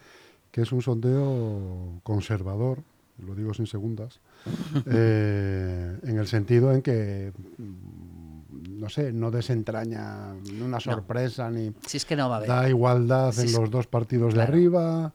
que 0.51 0.61
es 0.61 0.71
un 0.71 0.81
sondeo 0.81 1.99
conservador, 2.03 2.83
lo 3.25 3.35
digo 3.35 3.53
sin 3.53 3.67
segundas, 3.67 4.19
eh, 4.85 5.99
en 6.03 6.17
el 6.17 6.27
sentido 6.27 6.73
en 6.73 6.81
que, 6.81 7.33
mm, 7.57 8.79
no 8.79 8.89
sé, 8.89 9.11
no 9.11 9.31
desentraña 9.31 10.33
una 10.61 10.79
sorpresa 10.79 11.49
ni... 11.49 11.73
Si 11.85 11.97
es 11.97 12.05
que 12.05 12.15
no 12.15 12.29
va 12.29 12.35
a 12.35 12.37
haber. 12.37 12.49
Da 12.49 12.69
igualdad 12.69 13.37
en 13.39 13.51
los 13.53 13.69
dos 13.69 13.87
partidos 13.87 14.33
de 14.33 14.41
arriba, 14.41 15.13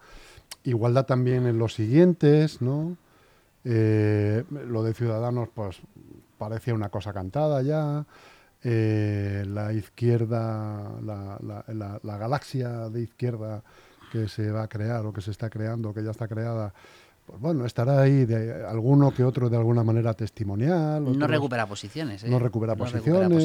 igualdad 0.64 1.07
también 1.07 1.47
en 1.47 1.59
los 1.59 1.75
siguientes, 1.75 2.61
¿no? 2.61 2.97
Eh, 3.64 4.45
lo 4.50 4.83
de 4.83 4.93
Ciudadanos, 4.93 5.49
pues 5.55 5.81
parece 6.38 6.73
una 6.73 6.88
cosa 6.88 7.12
cantada 7.12 7.62
ya. 7.62 8.05
Eh, 8.64 9.45
la 9.49 9.73
izquierda, 9.73 11.00
la, 11.02 11.37
la, 11.42 12.00
la, 12.00 12.16
galaxia 12.16 12.88
de 12.90 13.02
izquierda 13.02 13.64
que 14.12 14.28
se 14.28 14.52
va 14.52 14.62
a 14.62 14.69
crear 14.69 15.04
o 15.04 15.12
que 15.12 15.21
se 15.21 15.33
está 15.33 15.50
creando, 15.50 15.92
que 15.92 16.04
ya 16.04 16.12
está 16.12 16.28
creada, 16.28 16.73
pues 17.26 17.40
bueno, 17.40 17.66
estará 17.66 18.00
ahí 18.00 18.25
de 18.25 18.64
alguno 18.64 19.12
que 19.12 19.25
otro 19.25 19.50
de 19.50 19.57
alguna 19.57 19.83
manera 19.83 20.14
testimonial. 20.14 21.19
no 21.19 21.26
recupera 21.26 21.66
posiciones. 21.66 22.23
¿eh? 22.23 22.28
No 22.28 22.38
recupera 22.38 22.76
posiciones. 22.76 23.45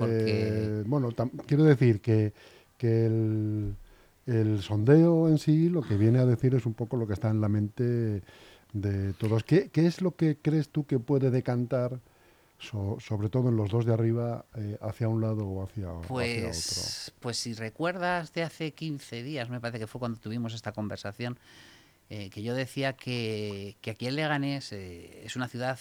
Eh, 0.00 0.82
bueno, 0.86 1.10
quiero 1.46 1.64
decir 1.64 2.00
que, 2.00 2.32
que 2.78 3.04
el, 3.04 3.76
el, 4.24 4.62
sondeo 4.62 5.28
en 5.28 5.36
sí 5.36 5.68
lo 5.68 5.82
que 5.82 5.98
viene 5.98 6.20
a 6.20 6.24
decir 6.26 6.54
es 6.54 6.64
un 6.64 6.72
poco 6.72 6.96
lo 6.96 7.06
que 7.06 7.12
está 7.12 7.28
en 7.28 7.42
la 7.42 7.50
mente 7.50 8.22
de 8.72 9.12
todos. 9.14 9.44
¿Qué, 9.44 9.68
qué 9.68 9.86
es 9.86 10.00
lo 10.00 10.16
que 10.16 10.38
crees 10.40 10.70
tú 10.70 10.86
que 10.86 10.98
puede 10.98 11.30
decantar? 11.30 12.00
Sobre 12.70 13.28
todo 13.28 13.48
en 13.48 13.56
los 13.56 13.70
dos 13.70 13.84
de 13.84 13.92
arriba, 13.92 14.46
eh, 14.56 14.78
hacia 14.80 15.08
un 15.08 15.20
lado 15.20 15.46
o 15.46 15.62
hacia, 15.62 15.92
pues, 16.08 17.08
otro. 17.08 17.20
Pues 17.20 17.36
si 17.36 17.54
recuerdas 17.54 18.32
de 18.32 18.42
hace 18.42 18.72
15 18.72 19.22
días, 19.22 19.50
me 19.50 19.60
parece 19.60 19.78
que 19.78 19.86
fue 19.86 19.98
cuando 19.98 20.18
tuvimos 20.18 20.54
esta 20.54 20.72
conversación, 20.72 21.38
eh, 22.10 22.30
que 22.30 22.42
yo 22.42 22.54
decía 22.54 22.94
que, 22.94 23.76
que 23.80 23.90
aquí 23.92 24.06
en 24.06 24.16
Leganés 24.16 24.72
eh, 24.72 25.24
es 25.24 25.36
una 25.36 25.48
ciudad 25.48 25.78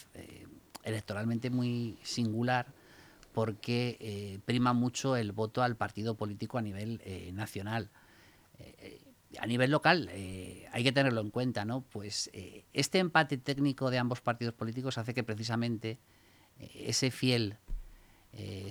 electoralmente 0.83 1.49
muy 1.49 1.97
singular, 2.03 2.67
porque 3.33 4.39
prima 4.45 4.73
mucho 4.73 5.15
el 5.15 5.31
voto 5.31 5.63
al 5.63 5.75
partido 5.75 6.15
político 6.15 6.57
a 6.57 6.61
nivel 6.61 7.01
nacional. 7.33 7.89
a 9.39 9.45
nivel 9.47 9.71
local 9.71 10.09
hay 10.09 10.83
que 10.83 10.91
tenerlo 10.91 11.21
en 11.21 11.31
cuenta, 11.31 11.65
¿no? 11.65 11.81
Pues 11.81 12.29
este 12.73 12.99
empate 12.99 13.37
técnico 13.37 13.89
de 13.89 13.97
ambos 13.97 14.21
partidos 14.21 14.53
políticos 14.53 14.99
hace 14.99 15.15
que 15.15 15.23
precisamente 15.23 15.97
ese 16.59 17.11
fiel 17.11 17.57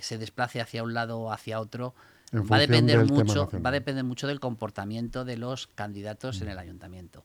se 0.01 0.17
desplace 0.17 0.59
hacia 0.59 0.83
un 0.83 0.93
lado 0.93 1.19
o 1.19 1.31
hacia 1.31 1.59
otro 1.61 1.93
va 2.33 2.57
a 2.57 2.59
depender 2.59 3.05
mucho 3.05 3.49
va 3.65 3.69
a 3.69 3.71
depender 3.71 4.03
mucho 4.03 4.27
del 4.27 4.41
comportamiento 4.41 5.23
de 5.23 5.37
los 5.37 5.67
candidatos 5.67 6.41
en 6.41 6.49
el 6.49 6.59
ayuntamiento 6.59 7.23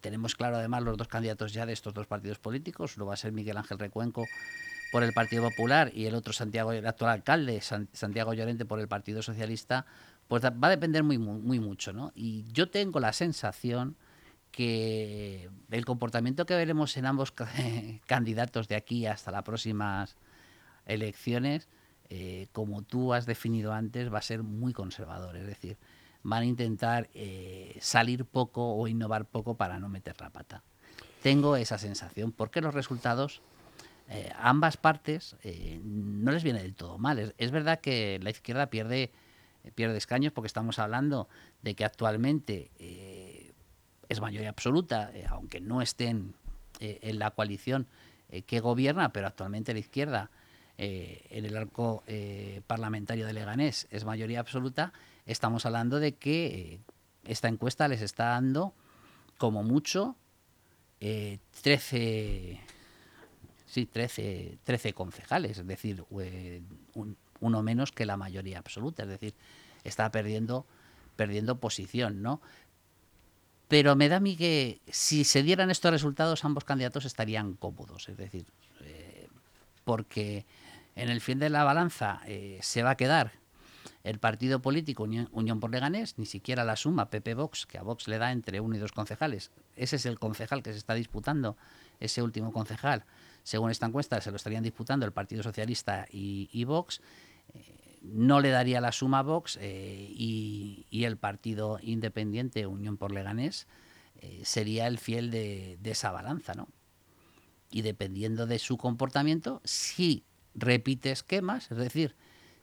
tenemos 0.00 0.34
claro 0.34 0.56
además 0.56 0.82
los 0.82 0.96
dos 0.96 1.08
candidatos 1.08 1.52
ya 1.52 1.66
de 1.66 1.72
estos 1.72 1.94
dos 1.94 2.06
partidos 2.06 2.38
políticos. 2.38 2.96
Uno 2.96 3.06
va 3.06 3.14
a 3.14 3.16
ser 3.16 3.32
Miguel 3.32 3.56
Ángel 3.56 3.78
Recuenco 3.78 4.26
por 4.92 5.02
el 5.02 5.12
Partido 5.12 5.42
Popular 5.42 5.90
y 5.94 6.06
el 6.06 6.14
otro 6.14 6.32
Santiago, 6.32 6.72
el 6.72 6.86
actual 6.86 7.10
alcalde, 7.10 7.60
Santiago 7.60 8.32
Llorente 8.32 8.64
por 8.64 8.80
el 8.80 8.88
Partido 8.88 9.22
Socialista, 9.22 9.84
pues 10.28 10.42
va 10.42 10.52
a 10.60 10.70
depender 10.70 11.02
muy, 11.02 11.18
muy, 11.18 11.60
mucho. 11.60 11.92
¿no? 11.92 12.12
Y 12.14 12.44
yo 12.52 12.70
tengo 12.70 13.00
la 13.00 13.12
sensación 13.12 13.96
que 14.50 15.50
el 15.70 15.84
comportamiento 15.84 16.46
que 16.46 16.54
veremos 16.54 16.96
en 16.96 17.06
ambos 17.06 17.32
candidatos 18.06 18.68
de 18.68 18.76
aquí 18.76 19.06
hasta 19.06 19.30
las 19.30 19.42
próximas 19.42 20.16
elecciones, 20.86 21.68
eh, 22.10 22.48
como 22.52 22.82
tú 22.82 23.12
has 23.12 23.26
definido 23.26 23.72
antes, 23.72 24.12
va 24.12 24.18
a 24.18 24.22
ser 24.22 24.42
muy 24.42 24.72
conservador. 24.72 25.36
Es 25.36 25.46
decir, 25.46 25.76
van 26.22 26.42
a 26.42 26.46
intentar 26.46 27.08
eh, 27.14 27.76
salir 27.80 28.24
poco 28.24 28.74
o 28.74 28.88
innovar 28.88 29.24
poco 29.24 29.56
para 29.56 29.78
no 29.78 29.88
meter 29.88 30.20
la 30.20 30.30
pata. 30.30 30.62
Tengo 31.22 31.56
esa 31.56 31.78
sensación, 31.78 32.32
porque 32.32 32.60
los 32.60 32.74
resultados, 32.74 33.42
eh, 34.08 34.30
ambas 34.38 34.76
partes, 34.76 35.36
eh, 35.42 35.80
no 35.82 36.30
les 36.30 36.42
viene 36.42 36.62
del 36.62 36.74
todo 36.74 36.98
mal. 36.98 37.34
Es, 37.36 37.50
verdad 37.50 37.80
que 37.80 38.20
la 38.22 38.30
izquierda 38.30 38.68
pierde, 38.68 39.10
pierde 39.74 39.96
escaños 39.96 40.32
porque 40.32 40.46
estamos 40.46 40.78
hablando 40.78 41.28
de 41.62 41.74
que 41.74 41.84
actualmente 41.84 42.70
es 44.08 44.20
mayoría 44.20 44.48
absoluta, 44.48 45.10
aunque 45.28 45.60
no 45.60 45.82
estén 45.82 46.34
en 46.80 47.18
la 47.18 47.30
coalición 47.32 47.86
que 48.46 48.60
gobierna, 48.60 49.12
pero 49.12 49.26
actualmente 49.26 49.72
la 49.72 49.80
izquierda 49.80 50.30
en 50.76 51.44
el 51.44 51.56
arco 51.56 52.04
parlamentario 52.66 53.26
de 53.26 53.32
Leganés 53.32 53.86
es 53.90 54.04
mayoría 54.04 54.40
absoluta 54.40 54.92
estamos 55.28 55.66
hablando 55.66 56.00
de 56.00 56.16
que 56.16 56.46
eh, 56.46 56.80
esta 57.24 57.48
encuesta 57.48 57.86
les 57.86 58.02
está 58.02 58.30
dando 58.30 58.74
como 59.36 59.62
mucho 59.62 60.16
13, 60.98 61.46
eh, 61.92 62.60
sí, 63.66 63.86
13, 63.86 64.58
13 64.64 64.92
concejales, 64.94 65.58
es 65.58 65.66
decir, 65.66 66.04
eh, 66.20 66.62
uno 67.40 67.62
menos 67.62 67.92
que 67.92 68.06
la 68.06 68.16
mayoría 68.16 68.58
absoluta, 68.58 69.04
es 69.04 69.10
decir, 69.10 69.34
está 69.84 70.10
perdiendo, 70.10 70.66
perdiendo 71.14 71.60
posición, 71.60 72.20
¿no? 72.22 72.40
Pero 73.68 73.94
me 73.96 74.08
da 74.08 74.16
a 74.16 74.20
mí 74.20 74.36
que 74.36 74.80
si 74.88 75.24
se 75.24 75.42
dieran 75.42 75.70
estos 75.70 75.90
resultados, 75.90 76.44
ambos 76.44 76.64
candidatos 76.64 77.04
estarían 77.04 77.54
cómodos, 77.54 78.08
es 78.08 78.16
decir, 78.16 78.46
porque 79.84 80.46
en 80.96 81.10
el 81.10 81.20
fin 81.20 81.38
de 81.38 81.50
la 81.50 81.64
balanza 81.64 82.20
se 82.60 82.82
va 82.82 82.90
a 82.90 82.96
quedar 82.96 83.32
el 84.04 84.18
partido 84.18 84.62
político 84.62 85.02
Unión, 85.02 85.60
por 85.60 85.70
Leganés 85.70 86.16
ni 86.16 86.24
siquiera 86.24 86.64
la 86.64 86.76
suma 86.76 87.10
PP 87.10 87.34
Vox, 87.34 87.66
que 87.66 87.76
a 87.76 87.82
Vox 87.82 88.08
le 88.08 88.16
da 88.16 88.32
entre 88.32 88.60
uno 88.60 88.74
y 88.76 88.78
dos 88.78 88.92
concejales. 88.92 89.50
Ese 89.76 89.96
es 89.96 90.06
el 90.06 90.18
concejal 90.18 90.62
que 90.62 90.72
se 90.72 90.78
está 90.78 90.94
disputando, 90.94 91.56
ese 92.00 92.22
último 92.22 92.52
concejal. 92.52 93.04
Según 93.42 93.70
esta 93.70 93.86
encuesta, 93.86 94.20
se 94.20 94.30
lo 94.30 94.36
estarían 94.36 94.62
disputando 94.62 95.04
el 95.04 95.12
Partido 95.12 95.42
Socialista 95.42 96.06
y, 96.10 96.64
Vox. 96.64 97.02
No 98.02 98.40
le 98.40 98.50
daría 98.50 98.80
la 98.80 98.92
suma 98.92 99.20
a 99.20 99.22
Vox 99.22 99.58
eh, 99.60 100.08
y, 100.10 100.86
el 100.90 101.16
Partido 101.16 101.78
Independiente 101.82 102.66
Unión 102.66 102.96
por 102.96 103.12
Leganés 103.12 103.66
eh, 104.16 104.42
sería 104.44 104.86
el 104.86 104.98
fiel 104.98 105.30
de, 105.30 105.78
esa 105.84 106.10
balanza, 106.10 106.54
¿no? 106.54 106.68
Y 107.70 107.82
dependiendo 107.82 108.46
de 108.46 108.58
su 108.58 108.78
comportamiento, 108.78 109.60
si 109.64 110.24
repite 110.54 111.10
esquemas, 111.10 111.70
es 111.70 111.78
decir, 111.78 112.16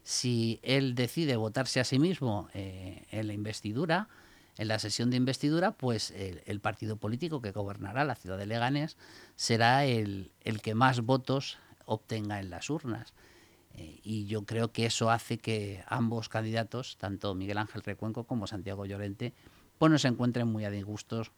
si 0.03 0.59
él 0.63 0.95
decide 0.95 1.35
votarse 1.35 1.79
a 1.79 1.83
sí 1.83 1.99
mismo 1.99 2.49
eh, 2.53 3.05
en 3.11 3.27
la 3.27 3.33
investidura, 3.33 4.09
en 4.57 4.67
la 4.67 4.79
sesión 4.79 5.09
de 5.09 5.17
investidura, 5.17 5.71
pues 5.71 6.11
el, 6.11 6.59
partido 6.61 6.97
político 6.97 7.41
que 7.41 7.51
gobernará 7.51 8.05
la 8.05 8.15
ciudad 8.15 8.37
de 8.37 8.45
Leganés 8.45 8.97
será 9.35 9.85
el, 9.85 10.31
que 10.63 10.75
más 10.75 11.01
votos 11.01 11.57
obtenga 11.85 12.39
en 12.39 12.49
las 12.49 12.69
urnas. 12.69 13.13
Eh, 13.77 13.99
y 14.03 14.25
yo 14.25 14.45
creo 14.45 14.71
que 14.71 14.85
eso 14.85 15.09
hace 15.09 15.37
que 15.37 15.83
ambos 15.87 16.29
candidatos, 16.29 16.97
tanto 16.97 17.35
Miguel 17.35 17.57
Ángel 17.57 17.83
Recuenco 17.83 18.25
como 18.25 18.47
Santiago 18.47 18.85
Llorente, 18.85 19.33
pues 19.77 19.91
no 19.91 19.97
se 19.97 20.07
encuentren 20.07 20.47
muy 20.47 20.65
a 20.65 20.69
disgustos 20.69 21.31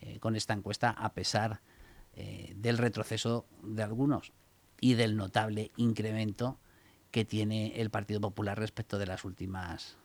eh, 0.00 0.18
con 0.18 0.36
esta 0.36 0.54
encuesta, 0.54 0.90
a 0.90 1.12
pesar 1.12 1.60
del 2.56 2.78
retroceso 2.78 3.46
de 3.62 3.84
algunos 3.84 4.32
y 4.80 4.94
del 4.94 5.16
notable 5.16 5.70
incremento 5.76 6.58
que 7.10 7.24
tiene 7.24 7.80
el 7.80 7.90
Partido 7.90 8.20
Popular 8.20 8.58
respecto 8.58 8.98
de 8.98 9.06
las 9.06 9.24
últimas, 9.24 9.96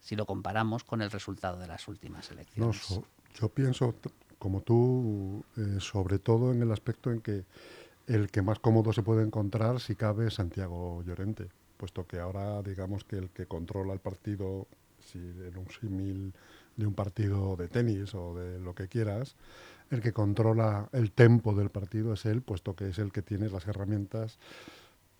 si 0.00 0.16
lo 0.16 0.26
comparamos 0.26 0.84
con 0.84 1.02
el 1.02 1.10
resultado 1.10 1.58
de 1.58 1.66
las 1.66 1.88
últimas 1.88 2.30
elecciones. 2.30 3.00
yo 3.34 3.48
pienso, 3.48 3.94
como 4.38 4.60
tú, 4.60 5.44
eh, 5.56 5.78
sobre 5.80 6.18
todo 6.18 6.52
en 6.52 6.62
el 6.62 6.72
aspecto 6.72 7.10
en 7.10 7.20
que 7.20 7.44
el 8.10 8.28
que 8.28 8.42
más 8.42 8.58
cómodo 8.58 8.92
se 8.92 9.04
puede 9.04 9.22
encontrar, 9.22 9.78
si 9.78 9.94
cabe, 9.94 10.26
es 10.26 10.34
Santiago 10.34 11.00
Llorente, 11.04 11.46
puesto 11.76 12.08
que 12.08 12.18
ahora 12.18 12.60
digamos 12.60 13.04
que 13.04 13.16
el 13.16 13.30
que 13.30 13.46
controla 13.46 13.92
el 13.92 14.00
partido, 14.00 14.66
si 14.98 15.18
en 15.18 15.56
un 15.56 15.70
símil 15.70 16.34
de 16.76 16.86
un 16.86 16.94
partido 16.94 17.54
de 17.54 17.68
tenis 17.68 18.12
o 18.14 18.34
de 18.34 18.58
lo 18.58 18.74
que 18.74 18.88
quieras, 18.88 19.36
el 19.90 20.00
que 20.00 20.12
controla 20.12 20.88
el 20.92 21.12
tempo 21.12 21.54
del 21.54 21.70
partido 21.70 22.14
es 22.14 22.26
él, 22.26 22.42
puesto 22.42 22.74
que 22.74 22.88
es 22.88 22.98
el 22.98 23.12
que 23.12 23.22
tiene 23.22 23.48
las 23.48 23.68
herramientas 23.68 24.38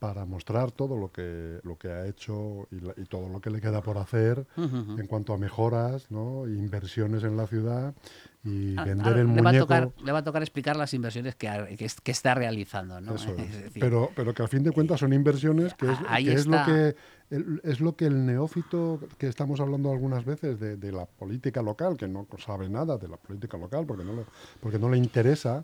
para 0.01 0.25
mostrar 0.25 0.73
todo 0.73 0.97
lo 0.97 1.13
que, 1.13 1.61
lo 1.63 1.77
que 1.77 1.89
ha 1.89 2.07
hecho 2.07 2.67
y, 2.73 3.05
todo 3.05 3.29
lo 3.29 3.41
que 3.41 3.51
le 3.51 3.61
queda 3.61 3.83
por 3.83 3.99
hacer 3.99 4.47
en 4.57 5.07
cuanto 5.07 5.35
a 5.35 5.39
mejoras, 5.39 6.11
¿no? 6.11 6.49
inversiones 6.49 7.23
en 7.23 7.37
la 7.37 7.47
ciudad 7.47 7.95
y 8.43 8.79
ah, 8.79 8.85
vender 8.85 9.19
el 9.19 9.19
le 9.19 9.43
muñeco. 9.43 9.45
Va 9.45 9.51
a 9.51 9.59
tocar, 9.59 9.91
le 10.03 10.13
va 10.13 10.19
a 10.21 10.25
tocar 10.25 10.43
explicar 10.43 10.77
las 10.77 10.95
inversiones 10.95 11.35
que, 11.37 11.77
que, 12.03 12.11
está 12.11 12.35
realizando. 12.35 12.99
¿no? 13.03 13.15
pero, 13.79 14.11
pero 14.17 14.33
que 14.33 14.43
al 14.43 14.49
fin 14.49 14.63
de 14.63 14.73
cuentas 14.73 15.01
son 15.01 15.13
inversiones 15.13 15.75
que 15.75 15.93
es, 15.93 15.99
que 15.99 16.33
es 16.33 16.47
lo 16.47 16.65
que 16.65 16.97
el, 17.29 17.61
es 17.63 17.81
lo 17.81 17.95
que 17.95 18.07
el 18.07 18.25
neófito 18.25 19.01
que 19.19 19.29
estamos 19.29 19.61
hablando 19.61 19.93
algunas 19.93 20.25
veces 20.25 20.59
de, 20.59 20.79
de, 20.79 20.93
la 20.93 21.05
política 21.05 21.61
local, 21.61 21.99
que 21.99 22.09
no 22.09 22.27
sabe 22.39 22.71
nada 22.71 22.97
de 22.97 23.07
la 23.07 23.19
política 23.19 23.59
local 23.59 23.85
porque 23.87 24.05
no, 24.05 24.25
porque 24.61 24.79
no 24.79 24.89
le 24.89 24.97
interesa, 24.97 25.63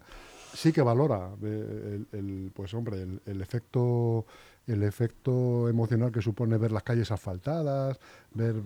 sí 0.55 0.73
que 0.73 0.83
valora 0.83 1.31
el, 1.43 2.51
pues 2.55 2.75
hombre, 2.75 3.07
el, 3.27 3.41
efecto 3.41 4.27
el 4.67 4.83
efecto 4.83 5.69
emocional 5.69 6.13
que 6.13 6.23
supone 6.23 6.57
ver 6.59 6.73
las 6.73 6.83
calles 6.83 7.11
asfaltadas, 7.11 7.99
ver 8.33 8.57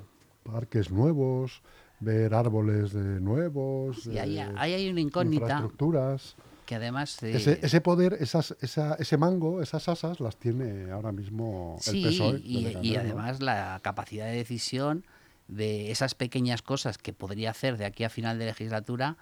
parques 0.43 0.91
nuevos, 0.91 1.63
ver 2.01 2.35
árboles 2.35 2.93
de 2.93 3.21
nuevos, 3.21 4.07
y 4.07 4.19
ahí, 4.19 4.39
hay 4.39 4.89
una 4.89 5.01
incógnita. 5.01 5.45
Infraestructuras. 5.45 6.37
Que 6.67 6.77
además. 6.77 7.21
ese, 7.23 7.59
ese, 7.63 7.81
poder, 7.81 8.17
esas, 8.21 8.57
esa, 8.61 8.95
ese 8.95 9.17
mango, 9.17 9.61
esas 9.61 9.89
asas, 9.89 10.21
las 10.21 10.37
tiene 10.37 10.93
ahora 10.93 11.11
mismo 11.11 11.77
el 11.87 12.03
PSOE. 12.03 12.41
Y, 12.45 12.79
y 12.81 12.97
además 12.97 13.43
la 13.43 13.81
capacidad 13.83 14.27
de 14.27 14.37
decisión 14.37 15.05
de 15.49 15.91
esas 15.91 16.15
pequeñas 16.15 16.63
cosas 16.63 16.97
que 16.97 17.13
podría 17.13 17.51
hacer 17.51 17.77
de 17.77 17.85
aquí 17.85 18.05
a 18.05 18.09
final 18.09 18.39
de 18.39 18.47
legislatura 18.47 19.17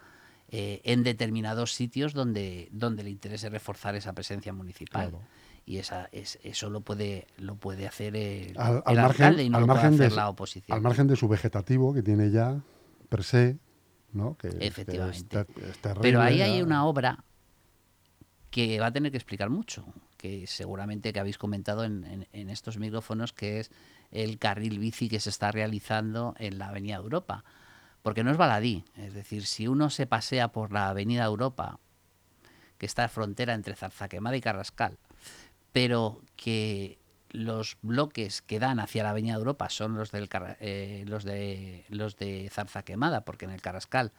eh, 0.51 0.81
en 0.83 1.03
determinados 1.03 1.73
sitios 1.73 2.13
donde, 2.13 2.69
donde 2.71 3.03
le 3.03 3.11
interese 3.11 3.49
reforzar 3.49 3.95
esa 3.95 4.13
presencia 4.13 4.51
municipal. 4.51 5.11
Y 5.63 5.77
esa, 5.77 6.09
es, 6.11 6.39
eso 6.41 6.71
lo 6.71 6.81
puede, 6.81 7.27
lo 7.37 7.55
puede 7.55 7.85
hacer 7.85 8.15
el, 8.15 8.55
alcalde 8.57 9.43
y 9.43 9.49
no 9.51 9.59
lo 9.59 9.67
puede 9.67 9.79
hacer 9.79 10.11
la 10.13 10.27
oposición. 10.27 10.75
Al 10.75 10.81
margen 10.81 11.05
de 11.05 11.15
su 11.15 11.27
vegetativo 11.27 11.93
que 11.93 12.01
tiene 12.01 12.31
ya 12.31 12.59
per 13.09 13.23
se, 13.23 13.59
¿no? 14.11 14.37
Que, 14.37 14.47
Efectivamente. 14.59 15.45
Pero 16.01 16.19
ahí 16.19 16.41
hay 16.41 16.63
una 16.63 16.83
obra 16.85 17.23
que 18.49 18.79
va 18.79 18.87
a 18.87 18.91
tener 18.91 19.11
que 19.11 19.17
explicar 19.17 19.51
mucho, 19.51 19.85
que 20.17 20.47
seguramente 20.47 21.13
que 21.13 21.19
habéis 21.19 21.37
comentado 21.37 21.83
en, 21.83 22.27
en, 22.33 22.49
estos 22.49 22.79
micrófonos, 22.79 23.33
que 23.33 23.59
es 23.59 23.69
el 24.09 24.39
carril 24.39 24.79
bici 24.79 25.09
que 25.09 25.19
se 25.19 25.29
está 25.29 25.51
realizando 25.51 26.33
en 26.39 26.57
la 26.57 26.69
Avenida 26.69 26.95
Europa 26.95 27.43
porque 28.01 28.23
no 28.23 28.31
es 28.31 28.37
baladí. 28.37 28.83
Es 28.95 29.13
decir, 29.13 29.45
si 29.45 29.67
uno 29.67 29.89
se 29.89 30.07
pasea 30.07 30.49
por 30.49 30.71
la 30.71 30.89
Avenida 30.89 31.25
Europa, 31.25 31.79
que 32.77 32.85
está 32.85 33.05
a 33.05 33.09
frontera 33.09 33.53
entre 33.53 33.75
Zarzaquemada 33.75 34.37
y 34.37 34.41
Carrascal, 34.41 34.97
pero 35.71 36.21
que 36.35 36.97
los 37.31 37.77
bloques 37.81 38.41
que 38.41 38.59
dan 38.59 38.79
hacia 38.79 39.03
la 39.03 39.11
Avenida 39.11 39.35
Europa 39.35 39.69
son 39.69 39.95
los, 39.95 40.11
del, 40.11 40.27
eh, 40.59 41.03
los, 41.07 41.23
de, 41.23 41.85
los 41.89 42.17
de 42.17 42.49
Zarzaquemada, 42.51 43.21
porque 43.21 43.45
en 43.45 43.51
el 43.51 43.61
Carrascal 43.61 44.11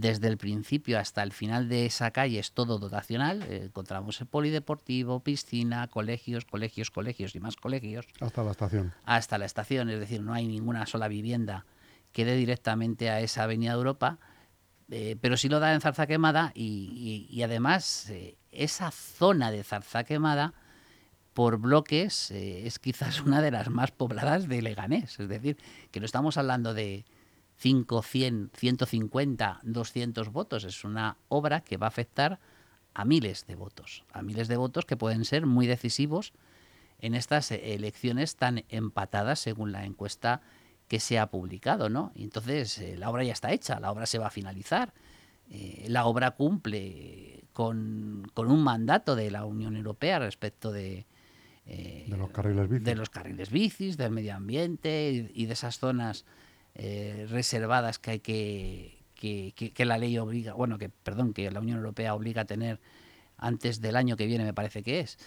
desde 0.00 0.26
el 0.26 0.38
principio 0.38 0.98
hasta 0.98 1.22
el 1.22 1.32
final 1.32 1.68
de 1.68 1.86
esa 1.86 2.10
calle 2.10 2.40
es 2.40 2.52
todo 2.52 2.78
dotacional. 2.78 3.42
Eh, 3.44 3.64
encontramos 3.66 4.20
el 4.20 4.26
polideportivo, 4.26 5.20
piscina, 5.20 5.86
colegios, 5.88 6.44
colegios, 6.44 6.90
colegios 6.90 7.34
y 7.34 7.40
más 7.40 7.56
colegios. 7.56 8.06
Hasta 8.20 8.42
la 8.42 8.50
estación. 8.50 8.92
Hasta 9.04 9.38
la 9.38 9.44
estación, 9.44 9.90
es 9.90 10.00
decir, 10.00 10.20
no 10.20 10.34
hay 10.34 10.48
ninguna 10.48 10.86
sola 10.86 11.06
vivienda 11.06 11.64
que 12.14 12.24
dé 12.24 12.36
directamente 12.36 13.10
a 13.10 13.20
esa 13.20 13.42
avenida 13.42 13.72
Europa, 13.72 14.18
eh, 14.90 15.16
pero 15.20 15.36
sí 15.36 15.48
lo 15.48 15.60
da 15.60 15.74
en 15.74 15.80
Zarza 15.80 16.06
Quemada 16.06 16.52
y, 16.54 17.42
además 17.42 18.08
eh, 18.10 18.36
esa 18.52 18.90
zona 18.92 19.50
de 19.50 19.64
Zarza 19.64 20.04
Quemada 20.04 20.54
por 21.34 21.58
bloques 21.58 22.30
es 22.30 22.78
quizás 22.78 23.20
una 23.20 23.42
de 23.42 23.50
las 23.50 23.68
más 23.68 23.90
pobladas 23.90 24.48
de 24.48 24.62
Leganés, 24.62 25.18
es 25.18 25.28
decir, 25.28 25.58
que 25.90 25.98
no 25.98 26.06
estamos 26.06 26.36
hablando 26.36 26.72
de 26.72 27.04
5, 27.56 28.02
100, 28.02 28.50
150, 28.54 29.60
200 29.64 30.28
votos. 30.30 30.62
Es 30.62 30.84
una 30.84 31.16
obra 31.28 31.62
que 31.62 31.76
va 31.76 31.86
a 31.86 31.88
afectar 31.88 32.38
a 32.94 33.04
miles 33.04 33.46
de 33.48 33.56
votos, 33.56 34.04
a 34.12 34.22
miles 34.22 34.46
de 34.46 34.56
votos 34.56 34.84
que 34.84 34.96
pueden 34.96 35.24
ser 35.24 35.46
muy 35.46 35.66
decisivos 35.66 36.32
en 37.00 37.16
estas 37.16 37.50
elecciones 37.50 38.36
tan 38.36 38.64
empatadas 38.68 39.40
según 39.40 39.72
la 39.72 39.84
encuesta 39.84 40.42
que 40.88 41.00
se 41.00 41.18
ha 41.18 41.30
publicado, 41.30 41.88
¿no? 41.88 42.12
Y 42.14 42.24
entonces 42.24 42.78
eh, 42.78 42.96
la 42.96 43.10
obra 43.10 43.24
ya 43.24 43.32
está 43.32 43.52
hecha, 43.52 43.80
la 43.80 43.90
obra 43.90 44.06
se 44.06 44.18
va 44.18 44.26
a 44.26 44.30
finalizar, 44.30 44.92
eh, 45.50 45.84
la 45.88 46.06
obra 46.06 46.32
cumple 46.32 47.44
con, 47.52 48.30
un 48.34 48.64
mandato 48.64 49.14
de 49.14 49.30
la 49.30 49.44
Unión 49.44 49.76
Europea 49.76 50.18
respecto 50.18 50.72
de, 50.72 51.06
eh, 51.66 52.06
de 52.08 52.16
los 52.16 52.30
carriles 52.30 52.68
bicis, 52.68 52.84
de 52.84 52.94
los 52.94 53.10
carriles 53.10 53.50
bicis, 53.50 53.96
del 53.96 54.10
medio 54.10 54.34
ambiente 54.34 55.30
y 55.32 55.46
de 55.46 55.52
esas 55.52 55.78
zonas 55.78 56.24
eh, 56.74 57.26
reservadas 57.30 57.98
que 57.98 58.10
hay 58.12 58.20
que, 58.20 59.02
que, 59.14 59.84
la 59.84 59.98
ley 59.98 60.18
obliga, 60.18 60.54
bueno, 60.54 60.78
que 60.78 60.88
perdón, 60.88 61.34
que 61.34 61.50
la 61.50 61.60
Unión 61.60 61.78
Europea 61.78 62.14
obliga 62.14 62.42
a 62.42 62.46
tener 62.46 62.80
antes 63.36 63.80
del 63.80 63.96
año 63.96 64.16
que 64.16 64.26
viene, 64.26 64.44
me 64.44 64.54
parece 64.54 64.82
que 64.82 65.00
es. 65.00 65.18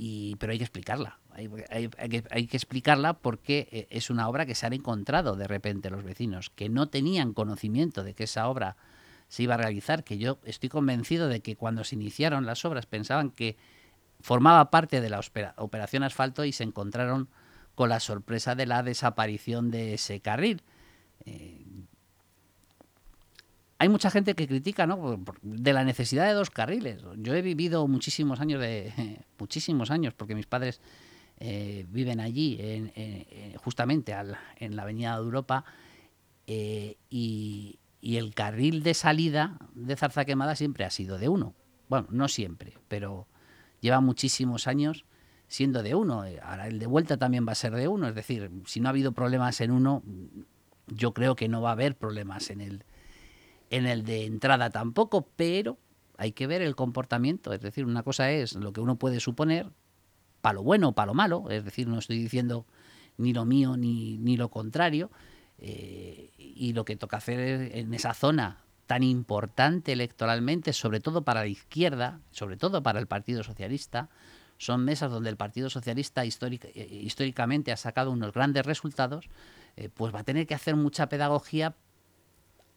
Y, 0.00 0.36
pero 0.36 0.52
hay 0.52 0.58
que 0.58 0.64
explicarla. 0.64 1.18
Hay, 1.38 1.48
que, 1.48 2.24
hay, 2.30 2.46
que, 2.48 2.56
explicarla 2.56 3.14
porque 3.14 3.68
eh, 3.70 3.86
es 3.90 4.10
una 4.10 4.28
obra 4.28 4.44
que 4.44 4.56
se 4.56 4.66
han 4.66 4.72
encontrado 4.72 5.36
de 5.36 5.46
repente 5.46 5.88
los 5.88 6.02
vecinos, 6.02 6.50
que 6.50 6.68
no 6.68 6.88
tenían 6.88 7.32
conocimiento 7.32 8.02
de 8.02 8.14
que 8.14 8.24
esa 8.24 8.48
obra 8.48 8.76
se 9.28 9.44
iba 9.44 9.54
a 9.54 9.58
realizar, 9.58 10.02
que 10.02 10.18
yo 10.18 10.40
estoy 10.42 10.68
convencido 10.68 11.28
de 11.28 11.40
que 11.40 11.54
cuando 11.54 11.84
se 11.84 11.94
iniciaron 11.94 12.44
las 12.44 12.64
obras 12.64 12.86
pensaban 12.86 13.30
que 13.30 13.56
formaba 14.20 14.70
parte 14.70 15.00
de 15.00 15.10
la 15.10 15.20
operación 15.58 16.02
asfalto 16.02 16.44
y 16.44 16.52
se 16.52 16.64
encontraron 16.64 17.28
con 17.76 17.88
la 17.88 18.00
sorpresa 18.00 18.56
de 18.56 18.66
la 18.66 18.82
desaparición 18.82 19.70
de 19.70 19.94
ese 19.94 20.18
carril. 20.18 20.62
Eh, 21.24 21.64
hay 23.78 23.88
mucha 23.88 24.10
gente 24.10 24.34
que 24.34 24.48
critica 24.48 24.88
¿no? 24.88 25.22
de 25.42 25.72
la 25.72 25.84
necesidad 25.84 26.26
de 26.26 26.32
dos 26.32 26.50
carriles. 26.50 27.00
Yo 27.18 27.34
he 27.34 27.42
vivido 27.42 27.86
muchísimos 27.86 28.40
años, 28.40 28.60
de, 28.60 29.22
muchísimos 29.38 29.92
años, 29.92 30.14
porque 30.14 30.34
mis 30.34 30.46
padres 30.46 30.80
eh, 31.40 31.86
viven 31.88 32.20
allí, 32.20 32.58
justamente 33.56 34.14
en 34.56 34.76
la 34.76 34.82
Avenida 34.82 35.16
de 35.16 35.22
Europa, 35.22 35.64
eh, 36.46 36.96
y, 37.10 37.78
y, 38.00 38.16
el 38.16 38.34
carril 38.34 38.82
de 38.82 38.94
salida 38.94 39.58
de 39.74 39.96
Zarza 39.96 40.24
Quemada 40.24 40.56
siempre 40.56 40.84
ha 40.84 40.90
sido 40.90 41.18
de 41.18 41.28
uno. 41.28 41.54
Bueno, 41.88 42.06
no 42.10 42.26
siempre, 42.28 42.78
pero 42.88 43.28
lleva 43.80 44.00
muchísimos 44.00 44.66
años 44.66 45.04
siendo 45.48 45.82
de 45.82 45.94
uno. 45.94 46.24
Eh, 46.24 46.40
ahora 46.42 46.68
el 46.68 46.78
de 46.78 46.86
vuelta 46.86 47.16
también 47.16 47.46
va 47.46 47.52
a 47.52 47.56
ser 47.56 47.74
de 47.74 47.88
uno. 47.88 48.08
Es 48.08 48.14
decir, 48.14 48.50
si 48.66 48.80
no 48.80 48.88
ha 48.88 48.90
habido 48.90 49.12
problemas 49.12 49.60
en 49.60 49.70
uno, 49.70 50.02
yo 50.86 51.12
creo 51.12 51.36
que 51.36 51.48
no 51.48 51.60
va 51.60 51.70
a 51.70 51.72
haber 51.72 51.96
problemas 51.96 52.50
en 52.50 52.60
el, 52.60 52.84
en 53.70 53.86
el 53.86 54.04
de 54.04 54.24
entrada 54.24 54.70
tampoco, 54.70 55.28
pero 55.36 55.78
hay 56.16 56.32
que 56.32 56.46
ver 56.46 56.62
el 56.62 56.76
comportamiento. 56.76 57.52
Es 57.52 57.60
decir, 57.60 57.84
una 57.84 58.02
cosa 58.02 58.30
es 58.30 58.54
lo 58.54 58.72
que 58.72 58.80
uno 58.80 58.96
puede 58.96 59.20
suponer, 59.20 59.70
para 60.48 60.54
lo 60.54 60.62
bueno 60.62 60.88
o 60.88 60.92
para 60.92 61.08
lo 61.08 61.14
malo. 61.14 61.50
Es 61.50 61.62
decir, 61.62 61.88
no 61.88 61.98
estoy 61.98 62.18
diciendo 62.18 62.64
ni 63.18 63.34
lo 63.34 63.44
mío 63.44 63.76
ni, 63.76 64.16
ni 64.16 64.38
lo 64.38 64.48
contrario. 64.48 65.10
Eh, 65.58 66.30
y 66.38 66.72
lo 66.72 66.86
que 66.86 66.96
toca 66.96 67.18
hacer 67.18 67.76
en 67.76 67.92
esa 67.92 68.14
zona 68.14 68.64
tan 68.86 69.02
importante 69.02 69.92
electoralmente, 69.92 70.72
sobre 70.72 71.00
todo 71.00 71.22
para 71.22 71.40
la 71.40 71.48
izquierda, 71.48 72.22
sobre 72.30 72.56
todo 72.56 72.82
para 72.82 72.98
el 72.98 73.06
Partido 73.06 73.42
Socialista, 73.42 74.08
son 74.56 74.86
mesas 74.86 75.10
donde 75.10 75.28
el 75.28 75.36
Partido 75.36 75.68
Socialista 75.68 76.24
eh, 76.24 76.88
históricamente 77.02 77.70
ha 77.70 77.76
sacado 77.76 78.10
unos 78.10 78.32
grandes 78.32 78.64
resultados, 78.64 79.28
eh, 79.76 79.90
pues 79.92 80.14
va 80.14 80.20
a 80.20 80.24
tener 80.24 80.46
que 80.46 80.54
hacer 80.54 80.76
mucha 80.76 81.10
pedagogía 81.10 81.76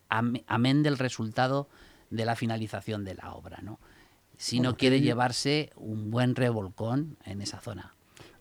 amén 0.10 0.84
del 0.84 0.98
resultado 0.98 1.69
de 2.10 2.26
la 2.26 2.36
finalización 2.36 3.06
de 3.06 3.15
la 3.15 3.34
obra, 3.34 3.60
¿no? 3.62 3.80
Si 4.41 4.60
no 4.60 4.75
quiere 4.75 5.01
llevarse 5.01 5.69
un 5.75 6.10
buen 6.10 6.36
revolcón 6.36 7.15
en 7.25 7.43
esa 7.43 7.60
zona. 7.60 7.93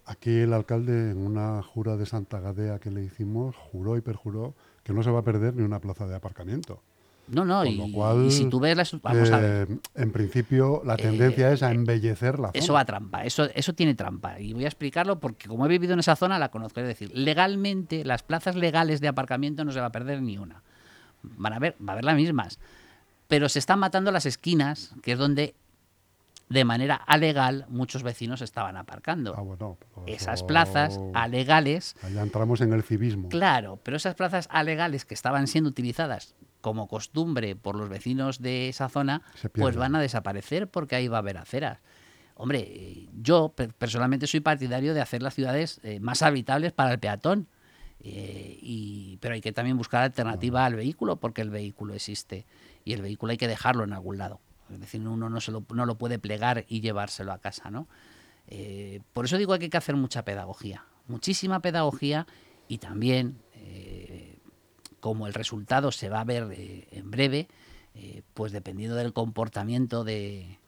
Aquí 0.06 0.30
el 0.30 0.54
alcalde, 0.54 1.10
en 1.10 1.18
una 1.18 1.62
jura 1.62 1.98
de 1.98 2.06
Santa 2.06 2.40
Gadea 2.40 2.78
que 2.78 2.90
le 2.90 3.04
hicimos, 3.04 3.54
juró 3.54 3.98
y 3.98 4.00
perjuró 4.00 4.54
que 4.82 4.94
no 4.94 5.02
se 5.02 5.10
va 5.10 5.18
a 5.18 5.22
perder 5.22 5.54
ni 5.56 5.62
una 5.62 5.78
plaza 5.78 6.06
de 6.06 6.16
aparcamiento. 6.16 6.80
No, 7.28 7.44
no, 7.44 7.66
y, 7.66 8.30
si 8.30 8.46
tú 8.46 8.60
ves 8.60 8.78
las... 8.78 8.98
Vamos 9.02 9.30
a 9.30 9.40
ver. 9.40 9.68
Eh, 9.70 9.78
en 9.96 10.10
principio, 10.10 10.80
la 10.86 10.96
tendencia 10.96 11.50
eh, 11.50 11.52
es 11.52 11.62
a 11.62 11.70
embellecer 11.70 12.38
la 12.38 12.48
zona. 12.48 12.58
Eso 12.58 12.72
va 12.72 12.80
a 12.80 12.84
trampa, 12.86 13.24
eso, 13.24 13.50
eso 13.54 13.74
tiene 13.74 13.94
trampa. 13.94 14.40
Y 14.40 14.54
voy 14.54 14.64
a 14.64 14.68
explicarlo 14.68 15.20
porque 15.20 15.48
como 15.48 15.66
he 15.66 15.68
vivido 15.68 15.92
en 15.92 16.00
esa 16.00 16.16
zona, 16.16 16.38
la 16.38 16.50
conozco. 16.50 16.80
Es 16.80 16.86
decir, 16.86 17.10
legalmente, 17.14 18.06
las 18.06 18.22
plazas 18.22 18.56
legales 18.56 19.02
de 19.02 19.08
aparcamiento 19.08 19.66
no 19.66 19.70
se 19.70 19.80
va 19.80 19.86
a 19.86 19.92
perder 19.92 20.22
ni 20.22 20.38
una. 20.38 20.62
Van 21.22 21.52
a 21.52 21.58
ver, 21.58 21.76
va 21.78 21.90
a 21.90 21.92
haber 21.92 22.06
las 22.06 22.16
mismas. 22.16 22.58
Pero 23.28 23.50
se 23.50 23.58
están 23.58 23.78
matando 23.78 24.10
las 24.10 24.24
esquinas, 24.24 24.94
que 25.02 25.12
es 25.12 25.18
donde 25.18 25.54
de 26.50 26.64
manera 26.64 26.96
alegal 26.96 27.64
muchos 27.68 28.02
vecinos 28.02 28.42
estaban 28.42 28.76
aparcando. 28.76 29.34
Ah, 29.38 29.40
bueno, 29.40 29.78
esas 30.06 30.42
plazas 30.42 30.98
alegales... 31.14 31.94
Allá 32.02 32.22
entramos 32.22 32.60
en 32.60 32.72
el 32.72 32.82
civismo. 32.82 33.28
Claro, 33.28 33.78
pero 33.84 33.96
esas 33.96 34.16
plazas 34.16 34.48
alegales 34.50 35.04
que 35.04 35.14
estaban 35.14 35.46
siendo 35.46 35.70
utilizadas 35.70 36.34
como 36.60 36.88
costumbre 36.88 37.54
por 37.54 37.76
los 37.76 37.88
vecinos 37.88 38.42
de 38.42 38.68
esa 38.68 38.88
zona, 38.88 39.22
pues 39.54 39.76
van 39.76 39.94
a 39.94 40.00
desaparecer 40.00 40.68
porque 40.68 40.96
ahí 40.96 41.06
va 41.06 41.18
a 41.18 41.20
haber 41.20 41.38
aceras. 41.38 41.78
Hombre, 42.34 43.06
yo 43.14 43.54
personalmente 43.78 44.26
soy 44.26 44.40
partidario 44.40 44.92
de 44.92 45.00
hacer 45.00 45.22
las 45.22 45.34
ciudades 45.34 45.80
eh, 45.84 46.00
más 46.00 46.22
habitables 46.22 46.72
para 46.72 46.90
el 46.90 46.98
peatón, 46.98 47.46
eh, 48.00 48.58
y, 48.60 49.18
pero 49.18 49.34
hay 49.34 49.40
que 49.40 49.52
también 49.52 49.76
buscar 49.76 50.02
alternativa 50.02 50.64
al 50.64 50.74
vehículo 50.74 51.16
porque 51.16 51.42
el 51.42 51.50
vehículo 51.50 51.94
existe 51.94 52.46
y 52.84 52.94
el 52.94 53.02
vehículo 53.02 53.30
hay 53.30 53.36
que 53.36 53.46
dejarlo 53.46 53.84
en 53.84 53.92
algún 53.92 54.18
lado. 54.18 54.40
Es 54.72 54.80
decir, 54.80 55.00
uno 55.06 55.28
no, 55.28 55.40
se 55.40 55.52
lo, 55.52 55.64
no 55.74 55.86
lo 55.86 55.96
puede 55.96 56.18
plegar 56.18 56.64
y 56.68 56.80
llevárselo 56.80 57.32
a 57.32 57.38
casa, 57.38 57.70
¿no? 57.70 57.88
Eh, 58.46 59.00
por 59.12 59.24
eso 59.24 59.38
digo 59.38 59.56
que 59.58 59.64
hay 59.64 59.70
que 59.70 59.76
hacer 59.76 59.96
mucha 59.96 60.24
pedagogía, 60.24 60.84
muchísima 61.06 61.60
pedagogía 61.60 62.26
y 62.68 62.78
también 62.78 63.38
como 65.00 65.26
el 65.26 65.34
resultado 65.34 65.90
se 65.90 66.08
va 66.08 66.20
a 66.20 66.24
ver 66.24 66.48
eh, 66.52 66.86
en 66.92 67.10
breve, 67.10 67.48
eh, 67.94 68.22
pues 68.34 68.52
dependiendo 68.52 68.94
del 68.94 69.12
comportamiento 69.12 70.04
de, 70.04 70.58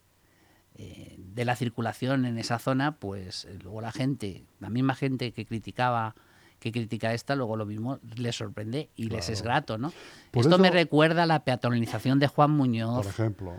eh, 0.75 1.17
de 1.19 1.45
la 1.45 1.55
circulación 1.55 2.25
en 2.25 2.39
esa 2.39 2.59
zona, 2.59 2.97
pues 2.97 3.47
luego 3.63 3.81
la 3.81 3.93
gente, 3.93 4.45
la 4.59 4.71
misma 4.71 4.95
gente 4.95 5.33
que 5.33 5.47
criticaba 5.47 6.17
que 6.63 6.71
critica 6.71 7.13
esta, 7.13 7.35
luego 7.35 7.57
lo 7.57 7.67
mismo 7.67 7.99
les 8.17 8.37
sorprende 8.37 8.89
y 8.95 9.09
les 9.09 9.29
es 9.29 9.43
grato, 9.43 9.79
¿no? 9.79 9.93
Esto 10.33 10.59
me 10.59 10.71
recuerda 10.71 11.25
a 11.25 11.27
la 11.27 11.45
peatonalización 11.45 12.21
de 12.21 12.29
Juan 12.29 12.53
Muñoz, 12.53 13.05
por 13.05 13.13
ejemplo, 13.13 13.55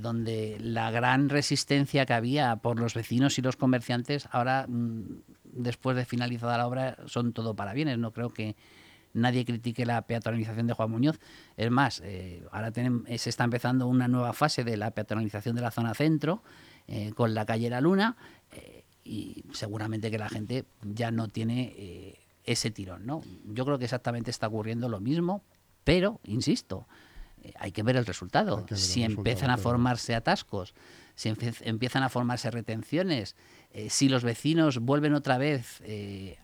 donde 0.00 0.56
la 0.60 0.90
gran 0.92 1.28
resistencia 1.28 2.06
que 2.06 2.12
había 2.12 2.56
por 2.56 2.78
los 2.78 2.94
vecinos 2.94 3.36
y 3.38 3.42
los 3.42 3.56
comerciantes, 3.56 4.28
ahora, 4.30 4.66
mm, 4.68 5.22
después 5.52 5.96
de 5.96 6.04
finalizada 6.04 6.56
la 6.56 6.66
obra, 6.66 6.96
son 7.06 7.32
todo 7.32 7.54
para 7.54 7.72
bienes. 7.72 7.98
No 7.98 8.12
creo 8.12 8.30
que 8.30 8.54
nadie 9.12 9.44
critique 9.44 9.84
la 9.84 10.02
peatonalización 10.02 10.66
de 10.66 10.74
Juan 10.74 10.90
Muñoz. 10.90 11.18
Es 11.56 11.70
más, 11.70 12.00
eh, 12.04 12.46
ahora 12.52 12.70
tenemos, 12.70 13.02
eh, 13.08 13.18
se 13.18 13.30
está 13.30 13.44
empezando 13.44 13.86
una 13.86 14.08
nueva 14.08 14.32
fase 14.32 14.64
de 14.64 14.76
la 14.76 14.92
peatonalización 14.92 15.56
de 15.56 15.62
la 15.62 15.70
zona 15.70 15.94
centro 15.94 16.42
eh, 16.86 17.12
con 17.14 17.34
la 17.34 17.46
calle 17.46 17.70
La 17.70 17.80
Luna 17.80 18.16
y 19.02 19.44
seguramente 19.52 20.10
que 20.10 20.18
la 20.18 20.28
gente 20.28 20.66
ya 20.82 21.10
no 21.10 21.28
tiene 21.28 22.19
ese 22.52 22.70
tirón. 22.70 23.06
¿no? 23.06 23.22
Yo 23.44 23.64
creo 23.64 23.78
que 23.78 23.84
exactamente 23.84 24.30
está 24.30 24.48
ocurriendo 24.48 24.88
lo 24.88 25.00
mismo, 25.00 25.42
pero, 25.84 26.20
insisto, 26.24 26.86
hay 27.58 27.72
que 27.72 27.82
ver 27.82 27.96
el 27.96 28.06
resultado. 28.06 28.66
si 28.74 29.02
empiezan 29.02 29.50
a 29.50 29.56
formarse 29.56 30.14
atascos, 30.14 30.74
si 31.14 31.32
empiezan 31.62 32.02
a 32.02 32.08
formarse 32.08 32.50
retenciones, 32.50 33.34
si 33.88 34.08
los 34.08 34.24
vecinos 34.24 34.78
vuelven 34.78 35.14
otra 35.14 35.38
vez 35.38 35.82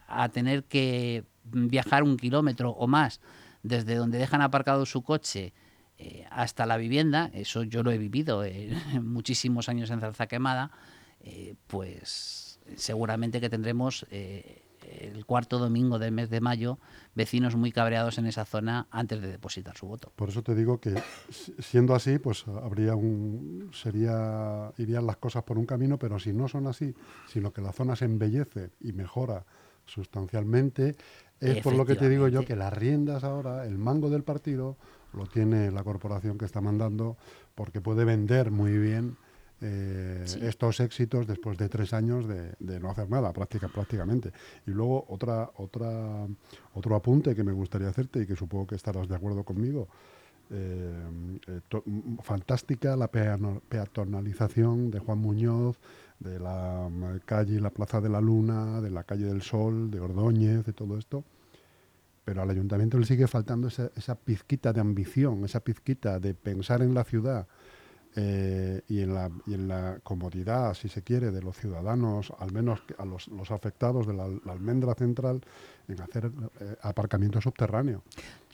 a 0.07 0.29
tener 0.31 0.65
que 0.65 1.25
viajar 1.45 2.03
un 2.03 2.17
kilómetro 2.17 2.71
o 2.71 2.87
más 2.87 3.21
desde 3.63 3.97
donde 3.97 4.19
dejan 4.19 4.43
aparcado 4.43 4.87
su 4.87 5.03
coche 5.03 5.53
eh, 5.99 6.27
hasta 6.31 6.67
la 6.67 6.77
vivienda, 6.77 7.31
eso 7.33 7.63
yo 7.63 7.83
lo 7.83 7.91
he 7.91 7.99
vivido 7.99 8.45
muchísimos 9.03 9.69
años 9.69 9.91
en 9.91 10.01
Zarza 10.01 10.27
Quemada, 10.27 10.71
eh, 11.21 11.55
pues 11.67 12.61
seguramente 12.77 13.41
que 13.41 13.49
tendremos 13.49 14.07
eh, 14.11 14.63
el 14.87 15.25
cuarto 15.27 15.59
domingo 15.59 15.99
del 15.99 16.13
mes 16.13 16.31
de 16.31 16.41
mayo, 16.41 16.79
vecinos 17.15 17.57
muy 17.57 17.73
cabreados 17.73 18.19
en 18.19 18.27
esa 18.27 18.45
zona 18.45 18.87
antes 18.91 19.21
de 19.21 19.29
depositar 19.29 19.77
su 19.77 19.87
voto. 19.87 20.13
Por 20.15 20.29
eso 20.29 20.43
te 20.43 20.55
digo 20.55 20.81
que 20.81 20.95
siendo 21.59 21.95
así, 21.95 22.19
pues 22.19 22.47
habría 22.49 22.95
un 22.95 23.71
sería 23.73 24.73
irían 24.79 25.07
las 25.07 25.17
cosas 25.17 25.43
por 25.45 25.59
un 25.59 25.67
camino, 25.67 25.99
pero 25.99 26.19
si 26.19 26.33
no 26.33 26.49
son 26.49 26.67
así, 26.67 26.95
sino 27.29 27.53
que 27.53 27.61
la 27.61 27.73
zona 27.73 27.97
se 27.97 28.05
embellece 28.05 28.71
y 28.81 28.93
mejora 28.93 29.45
sustancialmente, 29.85 30.97
es 31.41 31.63
por 31.63 31.75
lo 31.75 31.85
que 31.85 31.97
te 31.97 32.09
digo 32.09 32.29
yo 32.29 32.45
que 32.45 32.57
las 32.57 32.73
riendas 32.73 33.23
ahora, 33.25 33.67
el 33.67 33.79
mango 33.79 34.11
del 34.11 34.25
partido 34.25 34.77
lo 35.13 35.27
tiene 35.27 35.71
la 35.71 35.85
corporación 35.85 36.39
que 36.39 36.45
está 36.45 36.61
mandando 36.61 37.17
porque 37.55 37.81
puede 37.81 38.05
vender 38.05 38.51
muy 38.51 38.77
bien 38.77 39.17
eh, 39.63 40.25
estos 40.43 40.81
éxitos 40.81 41.27
después 41.27 41.57
de 41.57 41.71
tres 41.71 41.95
años 41.95 42.27
de, 42.29 42.81
no 42.81 42.91
hacer 42.91 43.09
nada 43.09 43.33
práctica, 43.33 43.69
prácticamente. 43.69 44.33
Y 44.67 44.71
luego 44.73 45.07
otra, 45.09 45.51
otra, 45.57 46.27
otro 46.75 46.95
apunte 46.95 47.35
que 47.35 47.43
me 47.43 47.53
gustaría 47.53 47.89
hacerte 47.89 48.23
y 48.23 48.27
que 48.27 48.37
supongo 48.37 48.67
que 48.67 48.75
estarás 48.75 49.09
de 49.09 49.17
acuerdo 49.17 49.45
conmigo. 49.45 49.89
Eh, 50.51 51.39
eh, 51.49 51.61
fantástica 52.23 52.97
la 52.97 53.09
peatonalización 53.09 54.91
de 54.91 54.99
Juan 54.99 55.19
Muñoz, 55.19 55.79
de 56.21 56.39
la 56.39 56.89
calle 57.25 57.61
la 57.61 57.71
Plaza 57.71 58.01
de 58.01 58.11
la 58.11 58.21
Luna, 58.21 58.81
de 58.81 58.91
la 58.91 59.05
calle 59.05 59.25
del 59.25 59.43
Sol, 59.43 59.91
de 59.91 60.01
Ordóñez, 60.01 60.67
de 60.67 60.73
todo 60.75 60.99
esto. 60.99 61.25
Pero 62.27 62.43
al 62.43 62.51
ayuntamiento 62.51 62.99
le 62.99 63.07
sigue 63.07 63.27
faltando 63.27 63.69
esa, 63.69 63.91
esa 63.97 64.17
pizquita 64.17 64.73
de 64.73 64.81
ambición, 64.81 65.45
esa 65.45 65.61
pizquita 65.61 66.21
de 66.21 66.35
pensar 66.35 66.83
en 66.83 66.93
la 66.93 67.05
ciudad, 67.05 67.47
eh, 68.19 68.81
y, 68.89 69.03
en 69.03 69.13
la, 69.13 69.31
y 69.47 69.53
en 69.53 69.69
la 69.69 69.99
comodidad, 70.03 70.73
si 70.73 70.89
se 70.89 71.03
quiere, 71.03 71.31
de 71.31 71.43
los 71.43 71.55
ciudadanos, 71.55 72.33
al 72.39 72.51
menos 72.51 72.81
a 72.97 73.05
los, 73.05 73.29
afectados 73.51 74.07
de 74.07 74.15
la, 74.15 74.25
almendra 74.51 74.95
central, 74.95 75.43
en 75.87 76.01
hacer 76.01 76.31
eh, 76.61 76.77
aparcamiento 76.81 77.43
subterráneo. 77.43 78.03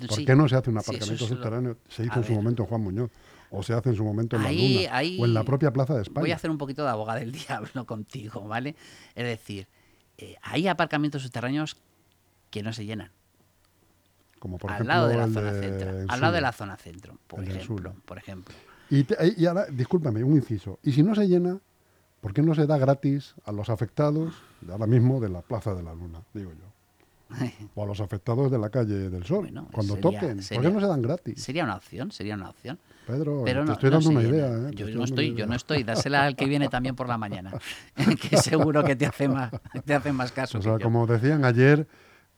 ¿Por 0.08 0.24
qué 0.24 0.34
no 0.34 0.48
se 0.48 0.56
hace 0.56 0.70
un 0.70 0.78
aparcamiento 0.78 1.26
subterráneo? 1.28 1.76
Se 1.88 2.04
hizo 2.04 2.18
en 2.18 2.24
su 2.24 2.32
momento 2.32 2.64
en 2.64 2.68
Juan 2.68 2.80
Muñoz, 2.80 3.10
o 3.52 3.62
se 3.62 3.72
hace 3.72 3.90
en 3.90 3.94
su 3.94 4.02
momento 4.02 4.34
en 4.34 4.42
la 4.42 4.50
Luna, 4.50 5.20
o 5.20 5.24
en 5.26 5.34
la 5.34 5.44
propia 5.44 5.72
Plaza 5.72 5.94
de 5.94 6.02
España. 6.02 6.22
Voy 6.22 6.32
a 6.32 6.34
hacer 6.34 6.50
un 6.50 6.58
poquito 6.58 6.82
de 6.82 6.90
abogada 6.90 7.20
del 7.20 7.30
diablo 7.46 7.86
contigo, 7.86 8.40
¿vale? 8.48 8.74
Es 9.14 9.24
decir, 9.24 9.68
eh, 10.18 10.34
hay 10.42 10.66
aparcamientos 10.66 11.22
subterráneos 11.22 11.76
que 12.50 12.64
no 12.64 12.72
se 12.72 12.84
llenan. 12.84 13.12
Como 14.40 14.58
por 14.58 14.72
al 14.72 14.78
ejemplo, 14.78 14.92
lado 14.92 15.06
de 15.06 15.16
la 15.16 15.28
zona 15.28 15.52
centro. 15.52 15.90
Al 16.08 16.20
lado 16.20 16.32
de 16.32 16.40
la 16.40 16.52
zona 16.52 16.76
centro, 16.76 17.16
por 17.28 17.44
ejemplo. 17.44 17.94
Por 18.04 18.18
ejemplo. 18.18 18.52
Y, 18.92 19.46
ahora, 19.46 19.64
discúlpame, 19.72 20.22
un 20.22 20.34
inciso. 20.34 20.78
Y 20.82 20.92
si 20.92 21.02
no 21.02 21.14
se 21.14 21.26
llena, 21.26 21.58
¿por 22.20 22.34
qué 22.34 22.42
no 22.42 22.54
se 22.54 22.66
da 22.66 22.76
gratis 22.76 23.34
a 23.46 23.52
los 23.52 23.70
afectados, 23.70 24.34
de 24.60 24.70
ahora 24.70 24.86
mismo, 24.86 25.18
de 25.18 25.30
la 25.30 25.40
Plaza 25.40 25.74
de 25.74 25.82
la 25.82 25.94
Luna, 25.94 26.20
digo 26.34 26.50
yo? 26.52 27.38
O 27.74 27.84
a 27.84 27.86
los 27.86 28.00
afectados 28.00 28.50
de 28.50 28.58
la 28.58 28.68
calle 28.68 29.08
del 29.08 29.24
Sol, 29.24 29.50
cuando 29.72 29.96
toquen. 29.96 30.40
¿Por 30.46 30.60
qué 30.60 30.70
no 30.70 30.80
se 30.80 30.86
dan 30.86 31.00
gratis? 31.00 31.42
Sería 31.42 31.64
una 31.64 31.76
opción, 31.76 32.12
sería 32.12 32.34
una 32.34 32.50
opción. 32.50 32.78
Pedro, 33.06 33.44
te 33.44 33.72
estoy 33.72 33.88
dando 33.88 34.10
una 34.10 34.22
idea. 34.22 34.68
¿eh? 34.68 34.70
Yo, 34.74 34.86
no 34.90 35.04
estoy, 35.04 35.34
yo 35.34 35.46
no 35.46 35.54
estoy, 35.54 35.84
dásela 35.84 36.26
al 36.26 36.36
que 36.36 36.44
viene 36.44 36.68
también 36.68 36.94
por 36.94 37.08
la 37.08 37.16
mañana, 37.16 37.52
que 38.30 38.36
seguro 38.36 38.84
que 38.84 38.94
te 38.94 39.06
hace 39.06 39.26
más, 39.26 39.50
te 39.86 39.94
hace 39.94 40.12
más 40.12 40.32
caso. 40.32 40.58
O 40.58 40.62
sea, 40.62 40.78
como 40.78 41.06
decían 41.06 41.46
ayer, 41.46 41.88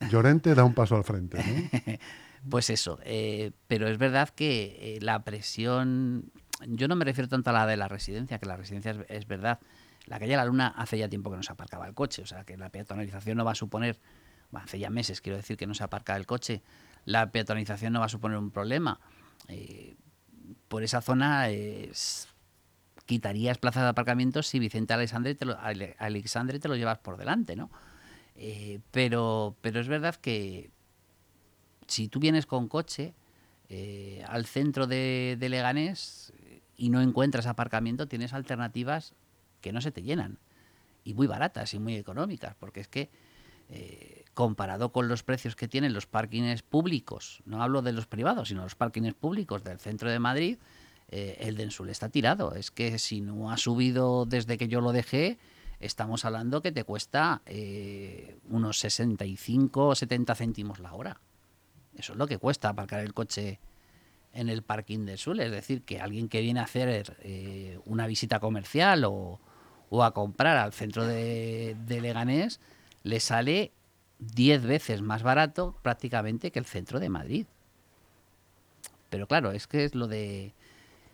Llorente 0.08 0.54
da 0.54 0.62
un 0.62 0.74
paso 0.74 0.94
al 0.94 1.02
frente. 1.02 1.38
Pues 2.48 2.68
eso, 2.68 2.98
eh, 3.04 3.52
pero 3.68 3.88
es 3.88 3.96
verdad 3.96 4.28
que 4.28 4.76
eh, 4.78 4.98
la 5.00 5.24
presión 5.24 6.30
yo 6.66 6.88
no 6.88 6.96
me 6.96 7.04
refiero 7.04 7.28
tanto 7.28 7.50
a 7.50 7.52
la 7.52 7.66
de 7.66 7.76
la 7.76 7.88
residencia, 7.88 8.38
que 8.38 8.46
la 8.46 8.56
residencia 8.56 8.96
es, 9.08 9.26
verdad. 9.26 9.58
La 10.06 10.18
calle 10.18 10.36
La 10.36 10.44
Luna 10.44 10.68
hace 10.76 10.98
ya 10.98 11.08
tiempo 11.08 11.30
que 11.30 11.36
no 11.36 11.42
se 11.42 11.52
aparcaba 11.52 11.86
el 11.86 11.94
coche, 11.94 12.22
o 12.22 12.26
sea 12.26 12.44
que 12.44 12.56
la 12.56 12.70
peatonalización 12.70 13.36
no 13.36 13.44
va 13.44 13.52
a 13.52 13.56
suponer, 13.56 13.98
hace 14.52 14.78
ya 14.78 14.90
meses 14.90 15.20
quiero 15.20 15.36
decir 15.36 15.56
que 15.56 15.66
no 15.66 15.74
se 15.74 15.84
aparca 15.84 16.16
el 16.16 16.26
coche, 16.26 16.62
la 17.04 17.30
peatonalización 17.30 17.92
no 17.92 18.00
va 18.00 18.06
a 18.06 18.10
suponer 18.10 18.38
un 18.38 18.50
problema. 18.50 19.00
Eh, 19.48 19.96
por 20.68 20.82
esa 20.82 21.00
zona 21.00 21.48
quitarías 23.06 23.58
plazas 23.58 23.82
de 23.82 23.88
aparcamiento 23.88 24.42
si 24.42 24.58
Vicente 24.58 24.94
Alexandre 24.94 25.34
te 25.34 25.44
lo, 25.44 25.56
Alexandre 25.98 26.58
te 26.58 26.68
lo 26.68 26.76
llevas 26.76 26.98
por 26.98 27.16
delante, 27.16 27.56
¿no? 27.56 27.70
Eh, 28.36 28.80
pero, 28.90 29.56
pero 29.60 29.80
es 29.80 29.88
verdad 29.88 30.16
que 30.16 30.70
si 31.86 32.08
tú 32.08 32.18
vienes 32.20 32.46
con 32.46 32.68
coche 32.68 33.14
eh, 33.68 34.24
al 34.28 34.46
centro 34.46 34.86
de 34.86 35.36
Leganés, 35.40 36.32
y 36.76 36.90
no 36.90 37.00
encuentras 37.00 37.46
aparcamiento, 37.46 38.08
tienes 38.08 38.32
alternativas 38.32 39.14
que 39.60 39.72
no 39.72 39.80
se 39.80 39.92
te 39.92 40.02
llenan 40.02 40.38
y 41.04 41.14
muy 41.14 41.26
baratas 41.26 41.74
y 41.74 41.78
muy 41.78 41.96
económicas, 41.96 42.54
porque 42.58 42.80
es 42.80 42.88
que 42.88 43.10
eh, 43.70 44.24
comparado 44.34 44.92
con 44.92 45.08
los 45.08 45.22
precios 45.22 45.56
que 45.56 45.68
tienen 45.68 45.92
los 45.92 46.06
parkings 46.06 46.62
públicos, 46.62 47.42
no 47.46 47.62
hablo 47.62 47.82
de 47.82 47.92
los 47.92 48.06
privados, 48.06 48.48
sino 48.48 48.62
los 48.62 48.74
parkings 48.74 49.14
públicos 49.14 49.64
del 49.64 49.78
centro 49.78 50.10
de 50.10 50.18
Madrid, 50.18 50.58
eh, 51.08 51.36
el 51.40 51.56
de 51.56 51.64
Ensul 51.64 51.90
está 51.90 52.08
tirado. 52.08 52.54
Es 52.54 52.70
que 52.70 52.98
si 52.98 53.20
no 53.20 53.50
ha 53.50 53.56
subido 53.56 54.26
desde 54.26 54.58
que 54.58 54.68
yo 54.68 54.80
lo 54.80 54.92
dejé, 54.92 55.38
estamos 55.80 56.24
hablando 56.24 56.62
que 56.62 56.72
te 56.72 56.84
cuesta 56.84 57.42
eh, 57.46 58.38
unos 58.48 58.78
65 58.80 59.88
o 59.88 59.94
70 59.94 60.34
céntimos 60.34 60.78
la 60.80 60.92
hora. 60.94 61.20
Eso 61.96 62.12
es 62.12 62.18
lo 62.18 62.26
que 62.26 62.38
cuesta 62.38 62.70
aparcar 62.70 63.00
el 63.00 63.14
coche 63.14 63.60
en 64.34 64.48
el 64.48 64.62
parking 64.62 65.06
de 65.06 65.16
Sul. 65.16 65.40
Es 65.40 65.50
decir, 65.50 65.82
que 65.82 66.00
alguien 66.00 66.28
que 66.28 66.40
viene 66.40 66.60
a 66.60 66.64
hacer 66.64 67.16
eh, 67.22 67.78
una 67.86 68.06
visita 68.06 68.40
comercial 68.40 69.04
o, 69.06 69.40
a 70.02 70.10
comprar 70.10 70.56
al 70.56 70.72
centro 70.72 71.06
de, 71.06 71.76
Leganés 71.88 72.58
le 73.04 73.20
sale 73.20 73.70
10 74.18 74.64
veces 74.64 75.02
más 75.02 75.22
barato 75.22 75.78
prácticamente 75.82 76.50
que 76.50 76.58
el 76.58 76.64
centro 76.66 76.98
de 76.98 77.08
Madrid. 77.08 77.46
Pero 79.08 79.28
claro, 79.28 79.52
es 79.52 79.68
que 79.68 79.84
es 79.84 79.94
lo 79.94 80.08
de 80.08 80.52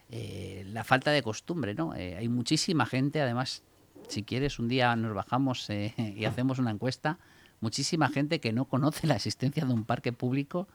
eh, 0.08 0.64
la 0.68 0.82
falta 0.84 1.10
de 1.10 1.22
costumbre, 1.22 1.74
¿no? 1.74 1.94
Eh, 1.94 2.16
hay 2.16 2.28
muchísima 2.28 2.86
gente, 2.86 3.20
además, 3.20 3.62
si 4.08 4.22
quieres, 4.22 4.58
un 4.58 4.68
día 4.68 4.96
nos 4.96 5.14
bajamos 5.14 5.68
y 5.98 6.24
hacemos 6.24 6.58
una 6.58 6.70
encuesta, 6.70 7.18
muchísima 7.60 8.08
gente 8.08 8.40
que 8.40 8.54
no 8.54 8.64
conoce 8.64 9.06
la 9.06 9.16
existencia 9.16 9.66
de 9.66 9.74
un 9.74 9.84
parque 9.84 10.14
público 10.14 10.68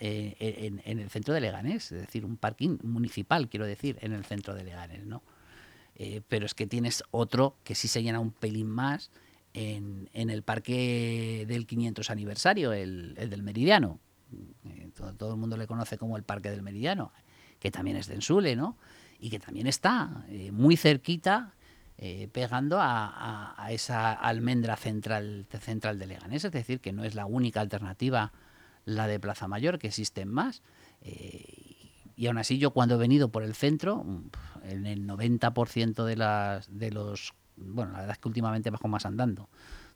eh, 0.00 0.80
en, 0.84 0.98
el 0.98 1.08
centro 1.08 1.34
de 1.34 1.40
Leganés, 1.40 1.92
es 1.92 2.00
decir, 2.00 2.24
un 2.24 2.36
parking 2.36 2.78
municipal, 2.82 3.48
quiero 3.48 3.64
decir, 3.64 3.96
en 4.00 4.12
el 4.12 4.24
centro 4.24 4.54
de 4.54 4.64
Leganés, 4.64 5.06
¿no? 5.06 5.22
Eh, 5.94 6.20
pero 6.28 6.46
es 6.46 6.54
que 6.54 6.66
tienes 6.66 7.04
otro 7.10 7.56
que 7.64 7.74
sí 7.74 7.86
se 7.86 8.02
llena 8.02 8.18
un 8.18 8.32
pelín 8.32 8.68
más 8.68 9.10
en, 9.54 10.08
el 10.12 10.42
parque 10.42 11.44
del 11.46 11.66
500 11.66 12.10
aniversario, 12.10 12.72
el, 12.72 13.14
del 13.14 13.42
Meridiano. 13.42 14.00
Eh, 14.64 14.90
todo, 15.16 15.32
el 15.32 15.38
mundo 15.38 15.56
le 15.56 15.66
conoce 15.66 15.96
como 15.96 16.16
el 16.16 16.22
Parque 16.22 16.50
del 16.50 16.62
Meridiano, 16.62 17.12
que 17.58 17.70
también 17.70 17.96
es 17.96 18.06
de 18.08 18.14
Ensule, 18.14 18.56
¿no? 18.56 18.76
Y 19.20 19.30
que 19.30 19.38
también 19.38 19.66
está 19.66 20.24
muy 20.52 20.76
cerquita, 20.76 21.54
pegando 22.32 22.78
a, 22.80 23.54
a, 23.56 23.72
esa 23.72 24.12
almendra 24.12 24.76
central, 24.76 25.46
central 25.60 25.98
de 25.98 26.06
Leganés. 26.06 26.44
Es 26.44 26.52
decir, 26.52 26.78
que 26.78 26.92
no 26.92 27.02
es 27.02 27.16
la 27.16 27.26
única 27.26 27.60
alternativa 27.60 28.32
la 28.88 29.06
de 29.06 29.20
Plaza 29.20 29.48
Mayor, 29.48 29.78
que 29.78 29.88
existen 29.88 30.28
más. 30.28 30.62
Eh, 31.02 31.76
y 32.16 32.26
aún 32.26 32.38
así 32.38 32.58
yo 32.58 32.72
cuando 32.72 32.94
he 32.94 32.98
venido 32.98 33.30
por 33.30 33.42
el 33.42 33.54
centro, 33.54 34.04
en 34.64 34.86
el 34.86 35.06
90% 35.06 36.04
de, 36.04 36.16
las, 36.16 36.68
de 36.70 36.90
los... 36.90 37.34
Bueno, 37.56 37.92
la 37.92 37.98
verdad 38.00 38.16
es 38.16 38.18
que 38.18 38.28
últimamente 38.28 38.70
bajo 38.70 38.88
más 38.88 39.04
andando, 39.04 39.48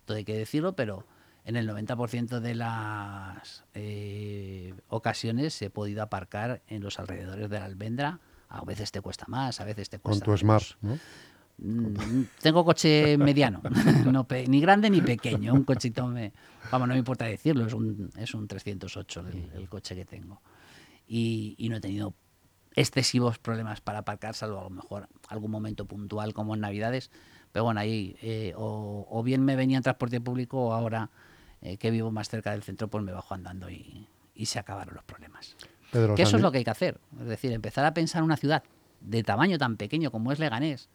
todo 0.05 0.17
hay 0.17 0.25
que 0.25 0.37
decirlo, 0.37 0.77
pero 0.77 1.07
en 1.45 1.57
el 1.57 1.69
90% 1.69 2.41
de 2.41 2.55
las 2.55 3.65
eh, 3.75 4.75
ocasiones 4.89 5.61
he 5.63 5.71
podido 5.71 6.03
aparcar 6.03 6.63
en 6.69 6.83
los 6.83 6.99
alrededores 7.01 7.49
de 7.49 7.59
la 7.59 7.65
almendra. 7.65 8.21
A 8.49 8.65
veces 8.65 8.93
te 8.93 9.01
cuesta 9.01 9.25
más, 9.29 9.61
a 9.61 9.65
veces 9.65 9.89
te 9.89 9.99
cuesta 9.99 10.25
Con 10.25 10.35
tu 10.35 10.39
Smart, 10.39 10.65
¿no? 10.83 10.99
Mm, 11.65 12.25
tengo 12.41 12.65
coche 12.65 13.17
mediano, 13.17 13.63
ni 14.49 14.61
grande 14.61 14.91
ni 14.91 15.01
pequeño, 15.01 15.55
un 15.55 15.63
cochito, 15.63 16.09
me, 16.09 16.33
vamos, 16.73 16.89
no 16.89 16.95
me 16.95 16.99
importa 16.99 17.25
decirlo, 17.27 17.67
es 17.67 17.73
un, 17.73 18.11
es 18.17 18.35
un 18.35 18.49
308 18.49 19.25
el, 19.55 19.69
coche 19.69 19.95
que 19.95 20.05
tengo. 20.05 20.43
Y, 21.07 21.69
no 21.71 21.77
he 21.77 21.81
tenido 21.81 22.15
excesivos 22.75 23.39
problemas 23.39 23.81
para 23.81 23.99
aparcar, 23.99 24.35
salvo 24.35 24.59
a 24.59 24.65
lo 24.65 24.71
mejor 24.71 25.09
algún 25.29 25.53
momento 25.53 25.85
puntual 25.85 26.35
como 26.35 26.55
en 26.55 26.63
Navidades, 26.63 27.13
pero 27.53 27.65
bueno, 27.65 27.79
ahí 27.79 28.17
eh, 28.23 28.55
o, 28.57 29.23
bien 29.25 29.45
me 29.45 29.55
venía 29.55 29.77
en 29.77 29.85
transporte 29.85 30.21
público 30.21 30.59
o 30.59 30.73
ahora 30.73 31.11
eh, 31.61 31.77
que 31.77 31.93
vivo 31.93 32.11
más 32.11 32.29
cerca 32.29 32.51
del 32.51 32.65
centro, 32.65 32.89
pues 32.89 33.05
me 33.05 33.13
bajo 33.13 33.35
andando 33.35 33.71
y, 33.71 34.09
se 34.45 34.59
acabaron 34.59 34.97
los 34.97 35.05
problemas. 35.05 35.57
que 35.93 36.23
eso 36.23 36.37
es 36.37 36.43
lo 36.43 36.51
que 36.51 36.59
hay 36.59 36.65
que 36.65 36.71
hacer, 36.71 36.99
es 37.21 37.27
decir, 37.27 37.53
empezar 37.53 37.85
a 37.85 37.95
pensar 37.95 38.25
una 38.25 38.37
ciudad 38.37 38.65
de 39.01 39.23
tamaño 39.23 39.59
tan 39.59 39.77
pequeño 39.77 40.11
como 40.11 40.33
es 40.33 40.41
Leganés, 40.41 40.89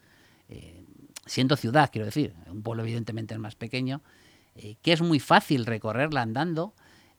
eh, 0.50 0.86
siendo 1.26 1.58
ciudad, 1.58 1.90
quiero 1.92 2.06
decir, 2.06 2.34
un 2.50 2.62
pueblo 2.62 2.84
evidentemente 2.84 3.34
es 3.34 3.40
más 3.40 3.56
pequeño, 3.56 4.02
eh, 4.56 4.76
que 4.82 4.94
es 4.94 5.02
muy 5.02 5.20
fácil 5.20 5.66
recorrerla 5.66 6.22
andando, 6.22 6.74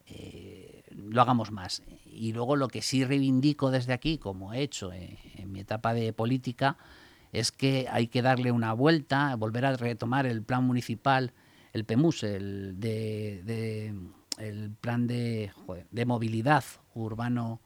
eh, 0.07 0.83
lo 0.89 1.21
hagamos 1.21 1.51
más. 1.51 1.83
Y 2.05 2.33
luego 2.33 2.55
lo 2.55 2.67
que 2.67 2.81
sí 2.81 3.05
reivindico 3.05 3.69
desde 3.69 3.93
aquí, 3.93 4.17
como 4.17 4.53
he 4.53 4.61
hecho 4.61 4.91
en 4.91 5.51
mi 5.51 5.59
etapa 5.59 5.93
de 5.93 6.11
política, 6.11 6.77
es 7.31 7.51
que 7.51 7.87
hay 7.91 8.07
que 8.07 8.23
darle 8.23 8.51
una 8.51 8.73
vuelta, 8.73 9.35
volver 9.35 9.65
a 9.65 9.77
retomar 9.77 10.25
el 10.25 10.41
plan 10.41 10.63
municipal 10.63 11.33
el 11.71 11.85
PEMUS, 11.85 12.23
el, 12.23 12.79
de, 12.79 13.93
el 14.39 14.71
plan 14.81 15.05
de, 15.05 15.51
de 15.91 16.05
movilidad 16.05 16.63
urbano, 16.95 17.61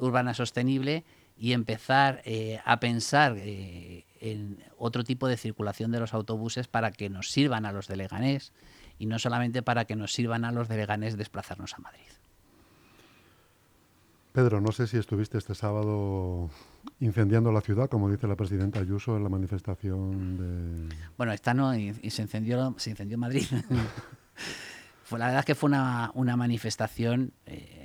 urbana 0.00 0.34
sostenible 0.34 1.04
y 1.38 1.52
empezar 1.52 2.20
a 2.64 2.80
pensar 2.80 3.36
en 4.20 4.62
otro 4.78 5.02
tipo 5.02 5.26
de 5.26 5.36
circulación 5.36 5.90
de 5.90 5.98
los 5.98 6.14
autobuses 6.14 6.68
para 6.68 6.92
que 6.92 7.08
nos 7.08 7.30
sirvan 7.30 7.66
a 7.66 7.72
los 7.72 7.88
de 7.88 7.96
Leganés 7.96 8.52
y 8.98 9.06
no 9.06 9.18
solamente 9.18 9.62
para 9.62 9.86
que 9.86 9.96
nos 9.96 10.12
sirvan 10.12 10.44
a 10.44 10.52
los 10.52 10.68
de 10.68 10.76
Leganés 10.76 11.16
desplazarnos 11.16 11.74
a 11.74 11.78
Madrid. 11.78 12.10
Pedro, 14.32 14.60
no 14.60 14.70
sé 14.70 14.86
si 14.86 14.96
estuviste 14.96 15.38
este 15.38 15.56
sábado 15.56 16.50
incendiando 17.00 17.50
la 17.50 17.62
ciudad, 17.62 17.88
como 17.88 18.08
dice 18.08 18.28
la 18.28 18.36
presidenta 18.36 18.78
Ayuso 18.78 19.16
en 19.16 19.24
la 19.24 19.28
manifestación 19.28 20.36
de... 20.88 20.94
Bueno, 21.16 21.32
esta 21.32 21.52
no, 21.52 21.74
y, 21.74 21.92
se, 22.10 22.22
incendió, 22.22 22.74
se 22.78 22.90
incendió 22.90 23.18
Madrid. 23.18 23.44
fue, 25.02 25.18
la 25.18 25.26
verdad 25.26 25.40
es 25.40 25.46
que 25.46 25.54
fue 25.56 25.68
una, 25.68 26.36
manifestación 26.36 27.32
eh, 27.46 27.79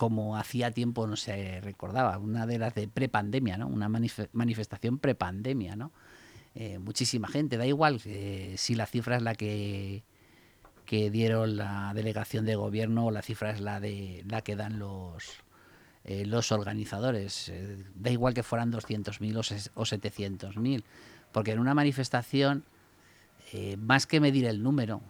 como 0.00 0.38
hacía 0.38 0.70
tiempo 0.70 1.06
no 1.06 1.14
se 1.14 1.60
recordaba, 1.60 2.16
una 2.16 2.46
de 2.46 2.58
las 2.58 2.74
de 2.74 2.88
prepandemia, 2.88 3.58
¿no? 3.58 3.68
Una 3.68 3.90
manifestación 3.90 4.98
prepandemia, 4.98 5.76
¿no? 5.76 5.92
Eh, 6.54 6.78
muchísima 6.78 7.28
gente, 7.28 7.58
da 7.58 7.66
igual 7.66 8.00
eh, 8.06 8.54
si 8.56 8.74
la 8.76 8.86
cifra 8.86 9.16
es 9.16 9.22
la 9.22 9.34
que 9.34 10.02
que 10.86 11.10
dieron 11.10 11.58
la 11.58 11.92
delegación 11.94 12.46
de 12.46 12.54
gobierno 12.54 13.04
o 13.04 13.10
la 13.10 13.20
cifra 13.20 13.50
es 13.50 13.60
la 13.60 13.78
de 13.78 14.24
la 14.26 14.40
que 14.40 14.56
dan 14.56 14.78
los 14.78 15.42
eh, 16.04 16.24
los 16.24 16.50
organizadores. 16.50 17.52
Da 17.94 18.08
igual 18.10 18.32
que 18.32 18.42
fueran 18.42 18.72
200.000 18.72 19.70
o, 19.74 19.82
700.000, 19.84 20.82
porque 21.30 21.52
en 21.52 21.58
una 21.58 21.74
manifestación, 21.74 22.64
más 23.76 24.06
que 24.06 24.18
medir 24.18 24.46
el 24.46 24.62
número, 24.62 25.02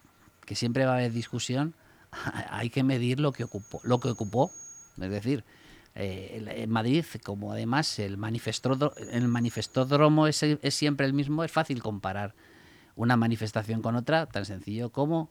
que 0.45 0.57
siempre 0.57 0.85
va 0.85 0.95
a 0.95 0.97
haber 0.97 1.13
discusión, 1.13 1.75
hay 2.51 2.71
que 2.71 2.83
medir 2.83 3.21
lo 3.21 3.31
que 3.31 3.45
ocupó. 3.45 3.81
Lo 3.85 4.01
que 4.01 4.09
ocupó. 4.09 4.51
Es 5.03 5.11
decir, 5.11 5.45
en 5.95 6.71
Madrid, 6.71 7.05
como 7.25 7.53
además 7.53 7.99
el, 7.99 8.13
el 8.13 9.29
manifestódromo 9.29 10.27
es, 10.27 10.43
es 10.43 10.75
siempre 10.75 11.07
el 11.07 11.13
mismo, 11.13 11.45
es 11.45 11.51
fácil 11.51 11.83
comparar 11.83 12.35
una 12.97 13.17
manifestación 13.17 13.83
con 13.83 13.97
otra, 13.97 14.27
tan 14.27 14.45
sencillo 14.45 14.91
como 14.91 15.31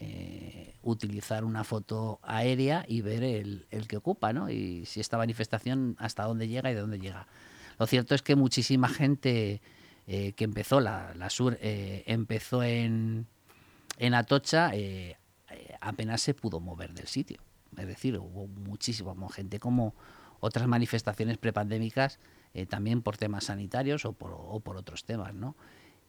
eh, 0.00 0.76
utilizar 0.82 1.44
una 1.44 1.64
foto 1.64 2.20
aérea 2.22 2.84
y 2.86 3.00
ver 3.00 3.24
el, 3.24 3.66
que 3.88 3.96
ocupa, 3.96 4.32
¿no? 4.32 4.48
Y 4.48 4.86
si 4.86 5.00
esta 5.00 5.18
manifestación 5.18 5.96
hasta 5.98 6.22
dónde 6.24 6.46
llega 6.46 6.70
y 6.70 6.74
de 6.74 6.80
dónde 6.80 7.00
llega. 7.00 7.26
Lo 7.80 7.86
cierto 7.88 8.14
es 8.14 8.22
que 8.22 8.36
muchísima 8.36 8.88
gente 8.88 9.60
eh, 10.06 10.32
que 10.34 10.44
empezó, 10.44 10.80
la, 10.80 11.28
sur 11.30 11.58
eh, 11.60 12.04
empezó 12.06 12.62
en, 12.62 13.26
en 13.98 14.14
Atocha, 14.14 14.70
apenas 15.80 16.22
se 16.22 16.34
pudo 16.34 16.60
mover 16.60 16.94
del 16.94 17.08
sitio. 17.08 17.40
Es 17.78 17.86
decir, 17.86 18.16
hubo 18.18 18.46
muchísima 18.46 19.14
gente 19.30 19.58
como 19.58 19.94
otras 20.40 20.68
manifestaciones 20.68 21.38
prepandémicas, 21.38 22.18
también 22.68 23.02
por 23.02 23.16
temas 23.16 23.44
sanitarios 23.44 24.04
o 24.04 24.12
por, 24.12 24.76
otros 24.76 25.04
temas, 25.04 25.34
¿no? 25.34 25.56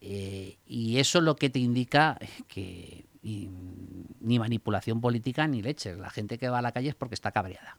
y 0.01 0.97
eso 0.97 1.19
lo 1.19 1.35
que 1.35 1.49
te 1.49 1.59
indica 1.59 2.17
que 2.47 3.09
ni 3.21 4.39
manipulación 4.39 5.01
política 5.01 5.47
ni 5.47 5.61
leche. 5.61 5.95
La 5.95 6.09
gente 6.09 6.37
que 6.37 6.49
va 6.49 6.59
a 6.59 6.61
la 6.61 6.71
calle 6.71 6.89
es 6.89 6.95
porque 6.95 7.15
está 7.15 7.31
cabreada. 7.31 7.77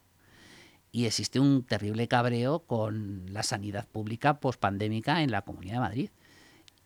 Y 0.93 1.07
existe 1.07 1.39
un 1.39 1.63
terrible 1.63 2.09
cabreo 2.09 2.61
con 2.61 3.27
la 3.33 3.43
sanidad 3.43 3.87
pública 3.89 4.41
pospandémica 4.41 5.23
en 5.23 5.31
la 5.31 5.43
Comunidad 5.43 5.75
de 5.75 5.81
Madrid. 5.81 6.11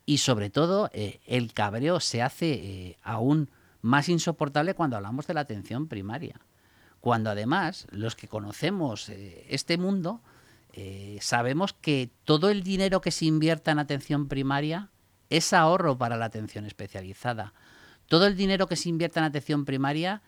Y 0.07 0.19
sobre 0.19 0.51
todo, 0.51 0.91
eh, 0.93 1.21
el 1.27 1.55
cabreo 1.55 2.01
se 2.01 2.21
hace 2.21 2.53
eh, 2.53 2.99
aún 3.03 3.51
más 3.81 4.09
insoportable 4.09 4.75
cuando 4.75 4.97
hablamos 4.97 5.27
de 5.27 5.35
la 5.35 5.41
atención 5.41 5.89
primaria. 5.89 6.41
Cuando 7.05 7.29
además 7.29 7.87
los 7.91 8.17
que 8.17 8.29
conocemos 8.29 9.11
eh, 9.11 9.45
este 9.51 9.77
mundo 9.77 10.23
sabemos 11.21 11.73
que 11.73 12.11
todo 12.25 12.51
el 12.51 12.65
dinero 12.65 13.01
que 13.01 13.13
se 13.13 13.27
invierta 13.27 13.71
en 13.71 13.79
atención 13.79 14.27
primaria 14.27 14.91
es 15.31 15.53
ahorro 15.53 15.97
para 15.97 16.17
la 16.17 16.25
atención 16.25 16.67
especializada 16.67 17.53
todo 18.09 18.27
el 18.27 18.37
dinero 18.37 18.67
que 18.67 18.77
se 18.77 18.89
invierte 18.89 19.19
en 19.19 19.25
atención 19.25 19.65
primaria 19.65 20.23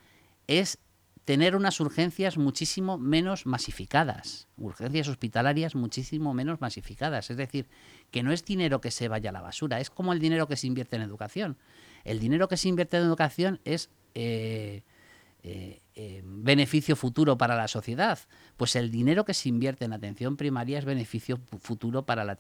es 0.47 0.79
tener 1.25 1.57
unas 1.57 1.81
urgencias 1.81 2.39
muchísimo 2.39 2.99
menos 2.99 3.47
masificadas, 3.47 4.47
urgencias 4.57 5.09
hospitalarias 5.09 5.75
muchísimo 5.75 6.33
menos 6.35 6.61
masificadas. 6.61 7.31
Es 7.31 7.37
decir, 7.37 7.67
que 8.13 8.23
no 8.23 8.33
es 8.33 8.45
dinero 8.45 8.81
que 8.81 8.93
se 8.93 9.09
vaya 9.09 9.31
a 9.31 9.33
la 9.33 9.41
basura, 9.41 9.81
es 9.81 9.91
como 9.91 10.13
el 10.13 10.21
dinero 10.21 10.47
que 10.47 10.57
se 10.57 10.69
invierte 10.69 10.97
en 10.97 11.03
educación. 11.03 11.59
El 12.05 12.21
dinero 12.21 12.49
que 12.49 12.57
se 12.57 12.69
invierte 12.69 12.97
en 12.97 13.03
educación 13.03 13.61
es 13.65 13.91
eh, 14.15 14.83
eh, 15.43 15.81
eh, 15.99 16.23
beneficio 16.25 16.95
futuro 16.95 17.39
para 17.39 17.57
la 17.57 17.69
sociedad. 17.69 18.19
Pues 18.59 18.77
el 18.77 18.91
dinero 18.91 19.25
que 19.25 19.33
se 19.33 19.49
invierte 19.49 19.87
en 19.87 19.95
atención 19.95 20.37
primaria 20.37 20.79
es 20.79 20.85
beneficio 20.85 21.41
futuro 21.59 22.05
para 22.05 22.23
la 22.23 22.37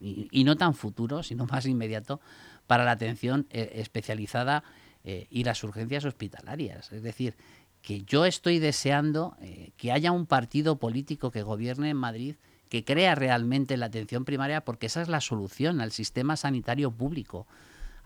y, 0.00 0.28
y 0.32 0.42
no 0.42 0.56
tan 0.56 0.74
futuro, 0.74 1.22
sino 1.22 1.46
más 1.50 1.66
inmediato 1.66 2.20
para 2.66 2.84
la 2.84 2.90
atención 2.90 3.46
eh, 3.50 3.74
especializada 3.76 4.64
eh, 5.04 5.28
y 5.30 5.44
las 5.44 5.62
urgencias 5.62 6.04
hospitalarias. 6.04 6.92
Es 6.92 7.04
decir, 7.04 7.36
que 7.80 8.02
yo 8.02 8.24
estoy 8.24 8.58
deseando 8.58 9.36
que 9.76 9.92
haya 9.92 10.10
un 10.10 10.26
partido 10.26 10.80
político 10.80 11.30
que 11.30 11.42
gobierne 11.42 11.90
en 11.90 11.96
Madrid 11.96 12.34
que 12.68 12.84
crea 12.84 13.14
realmente 13.14 13.76
la 13.76 13.86
atención 13.86 14.24
primaria 14.24 14.62
porque 14.62 14.86
esa 14.86 15.02
es 15.02 15.08
la 15.08 15.20
solución 15.20 15.80
al 15.80 15.92
sistema 15.92 16.36
sanitario 16.36 16.90
público 16.90 17.46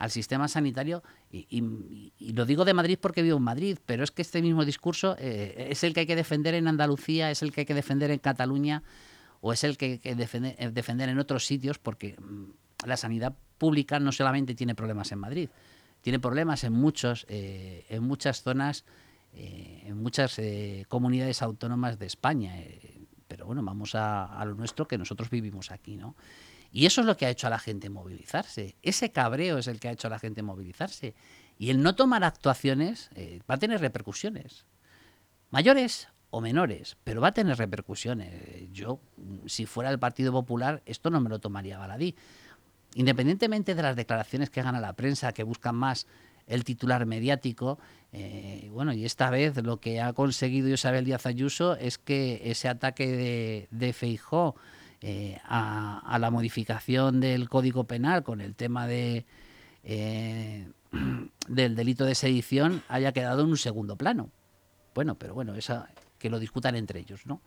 al 0.00 0.10
sistema 0.10 0.48
sanitario 0.48 1.02
y, 1.30 1.62
lo 2.32 2.46
digo 2.46 2.64
de 2.64 2.72
Madrid 2.72 2.98
porque 3.00 3.22
vivo 3.22 3.36
en 3.36 3.42
Madrid, 3.42 3.78
pero 3.84 4.02
es 4.02 4.10
que 4.10 4.22
este 4.22 4.40
mismo 4.40 4.64
discurso 4.64 5.14
es 5.18 5.84
el 5.84 5.92
que 5.92 6.00
hay 6.00 6.06
que 6.06 6.16
defender 6.16 6.54
en 6.54 6.68
Andalucía, 6.68 7.30
es 7.30 7.42
el 7.42 7.52
que 7.52 7.60
hay 7.60 7.66
que 7.66 7.74
defender 7.74 8.10
en 8.10 8.18
Cataluña 8.18 8.82
o 9.42 9.52
es 9.52 9.62
el 9.62 9.76
que 9.76 9.84
hay 9.84 9.98
que 9.98 10.14
defender, 10.14 10.72
defender 10.72 11.10
en 11.10 11.18
otros 11.18 11.44
sitios 11.44 11.78
porque 11.78 12.16
mm, 12.18 12.86
la 12.86 12.96
sanidad 12.96 13.36
pública 13.58 14.00
no 14.00 14.10
solamente 14.10 14.54
tiene 14.54 14.74
problemas 14.74 15.12
en 15.12 15.18
Madrid, 15.18 15.50
tiene 16.00 16.18
problemas 16.18 16.64
en 16.64 16.72
muchos, 16.72 17.26
eh, 17.28 17.84
en 17.90 18.02
muchas 18.02 18.42
zonas, 18.42 18.86
eh, 19.34 19.82
en 19.84 20.02
muchas 20.02 20.38
eh, 20.38 20.86
comunidades 20.88 21.42
autónomas 21.42 21.98
de 21.98 22.06
España. 22.06 22.54
pero 23.28 23.44
bueno, 23.44 23.62
vamos 23.62 23.94
a, 23.94 24.42
lo 24.46 24.54
nuestro 24.54 24.88
que 24.88 24.96
nosotros 24.96 25.28
vivimos 25.28 25.70
aquí, 25.70 25.96
¿no? 25.96 26.16
Y 26.72 26.86
eso 26.86 27.00
es 27.00 27.06
lo 27.06 27.16
que 27.16 27.26
ha 27.26 27.30
hecho 27.30 27.46
a 27.46 27.50
la 27.50 27.58
gente 27.58 27.90
movilizarse. 27.90 28.76
Ese 28.82 29.10
cabreo 29.10 29.58
es 29.58 29.66
el 29.66 29.80
que 29.80 29.88
ha 29.88 29.92
hecho 29.92 30.06
a 30.06 30.10
la 30.10 30.18
gente 30.18 30.42
movilizarse. 30.42 31.14
Y 31.58 31.70
el 31.70 31.82
no 31.82 31.94
tomar 31.94 32.24
actuaciones 32.24 33.10
va 33.50 33.56
a 33.56 33.58
tener 33.58 33.80
repercusiones. 33.80 34.66
Mayores 35.50 36.08
o 36.30 36.40
menores, 36.40 36.96
pero 37.02 37.20
va 37.20 37.28
a 37.28 37.32
tener 37.32 37.58
repercusiones. 37.58 38.70
Yo, 38.72 39.00
si 39.46 39.66
fuera 39.66 39.90
el 39.90 39.98
Partido 39.98 40.32
Popular, 40.32 40.80
esto 40.86 41.10
no 41.10 41.20
me 41.20 41.28
lo 41.28 41.40
tomaría 41.40 41.76
baladí 41.76 42.14
independientemente 42.94 43.74
de 43.74 43.82
las 43.82 43.96
declaraciones 43.96 44.50
que 44.50 44.60
hagan 44.60 44.74
a 44.74 44.80
la 44.80 44.94
prensa, 44.94 45.32
que 45.32 45.42
buscan 45.42 45.74
más 45.74 46.06
el 46.46 46.64
titular 46.64 47.06
mediático, 47.06 47.78
eh, 48.12 48.68
bueno, 48.72 48.92
y 48.92 49.04
esta 49.04 49.30
vez 49.30 49.56
lo 49.62 49.78
que 49.78 50.00
ha 50.00 50.12
conseguido 50.12 50.68
Isabel 50.68 51.04
Díaz 51.04 51.26
Ayuso 51.26 51.76
es 51.76 51.98
que 51.98 52.42
ese 52.44 52.68
ataque 52.68 53.06
de, 53.06 53.68
de 53.70 53.92
Feijó 53.92 54.56
eh, 55.02 55.38
a, 55.44 56.18
la 56.20 56.30
modificación 56.30 57.20
del 57.20 57.48
Código 57.48 57.84
Penal 57.84 58.22
con 58.22 58.40
el 58.40 58.54
tema 58.54 58.86
de 58.86 59.24
eh, 59.84 60.68
del 61.48 61.76
delito 61.76 62.04
de 62.04 62.14
sedición 62.14 62.82
haya 62.88 63.12
quedado 63.12 63.42
en 63.42 63.50
un 63.50 63.56
segundo 63.56 63.96
plano. 63.96 64.30
Bueno, 64.94 65.14
pero 65.16 65.34
bueno, 65.34 65.54
esa, 65.54 65.88
que 66.18 66.30
lo 66.30 66.38
discutan 66.38 66.74
entre 66.76 67.00
ellos, 67.00 67.26
¿no? 67.26 67.40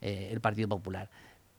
el 0.00 0.40
Partido 0.40 0.68
Popular. 0.68 1.10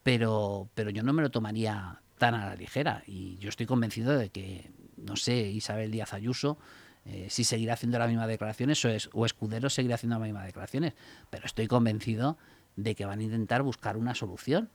Pero, 0.03 0.69
pero 0.73 0.89
yo 0.89 1.03
no 1.03 1.13
me 1.13 1.21
lo 1.21 1.29
tomaría 1.29 2.01
tan 2.21 2.35
a 2.35 2.45
la 2.45 2.55
ligera. 2.55 3.03
Y 3.07 3.37
yo 3.39 3.49
estoy 3.49 3.65
convencido 3.65 4.15
de 4.15 4.29
que, 4.29 4.69
no 4.95 5.15
sé, 5.15 5.49
Isabel 5.49 5.89
Díaz 5.89 6.13
Ayuso, 6.13 6.59
eh, 7.03 7.27
si 7.31 7.43
seguirá 7.43 7.73
haciendo 7.73 7.97
las 7.97 8.09
mismas 8.09 8.27
declaraciones 8.27 8.85
o, 8.85 8.89
es, 8.89 9.09
o 9.13 9.25
Escudero 9.25 9.71
seguirá 9.71 9.95
haciendo 9.95 10.19
las 10.19 10.27
mismas 10.27 10.45
declaraciones. 10.45 10.93
Pero 11.31 11.47
estoy 11.47 11.65
convencido 11.65 12.37
de 12.75 12.93
que 12.93 13.05
van 13.05 13.21
a 13.21 13.23
intentar 13.23 13.63
buscar 13.63 13.97
una 13.97 14.13
solución. 14.13 14.69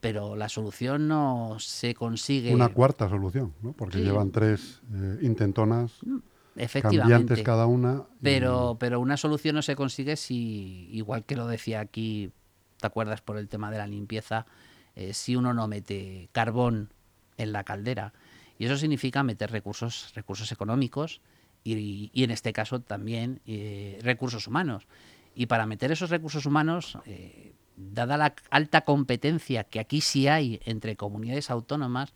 Pero 0.00 0.36
la 0.36 0.48
solución 0.48 1.08
no 1.08 1.56
se 1.58 1.94
consigue. 1.94 2.54
Una 2.54 2.68
cuarta 2.68 3.08
solución, 3.08 3.54
¿no? 3.62 3.72
Porque 3.72 3.98
llevan 3.98 4.30
tres 4.30 4.82
eh, 4.92 5.18
intentonas. 5.22 5.98
Mm, 6.04 6.18
cambiantes 6.82 7.42
cada 7.42 7.66
una. 7.66 8.04
Pero, 8.22 8.76
pero 8.78 9.00
una 9.00 9.16
solución 9.16 9.56
no 9.56 9.62
se 9.62 9.74
consigue 9.74 10.16
si, 10.16 10.88
igual 10.92 11.24
que 11.24 11.36
lo 11.36 11.46
decía 11.46 11.80
aquí, 11.80 12.30
¿te 12.78 12.86
acuerdas 12.86 13.20
por 13.20 13.38
el 13.38 13.48
tema 13.48 13.70
de 13.70 13.78
la 13.78 13.86
limpieza? 13.86 14.46
Eh, 14.94 15.12
si 15.12 15.36
uno 15.36 15.52
no 15.52 15.68
mete 15.68 16.28
carbón 16.32 16.90
en 17.36 17.52
la 17.52 17.64
caldera. 17.64 18.12
Y 18.58 18.64
eso 18.64 18.76
significa 18.76 19.22
meter 19.22 19.50
recursos, 19.50 20.12
recursos 20.14 20.50
económicos 20.52 21.20
y, 21.62 22.10
en 22.14 22.30
este 22.30 22.52
caso 22.52 22.80
también 22.80 23.40
eh, 23.46 23.98
recursos 24.02 24.46
humanos. 24.46 24.86
Y 25.34 25.46
para 25.46 25.66
meter 25.66 25.92
esos 25.92 26.08
recursos 26.08 26.46
humanos, 26.46 26.98
eh, 27.04 27.52
dada 27.76 28.16
la 28.16 28.34
alta 28.50 28.82
competencia 28.82 29.64
que 29.64 29.80
aquí 29.80 30.00
sí 30.00 30.28
hay 30.28 30.60
entre 30.64 30.96
comunidades 30.96 31.50
autónomas, 31.50 32.14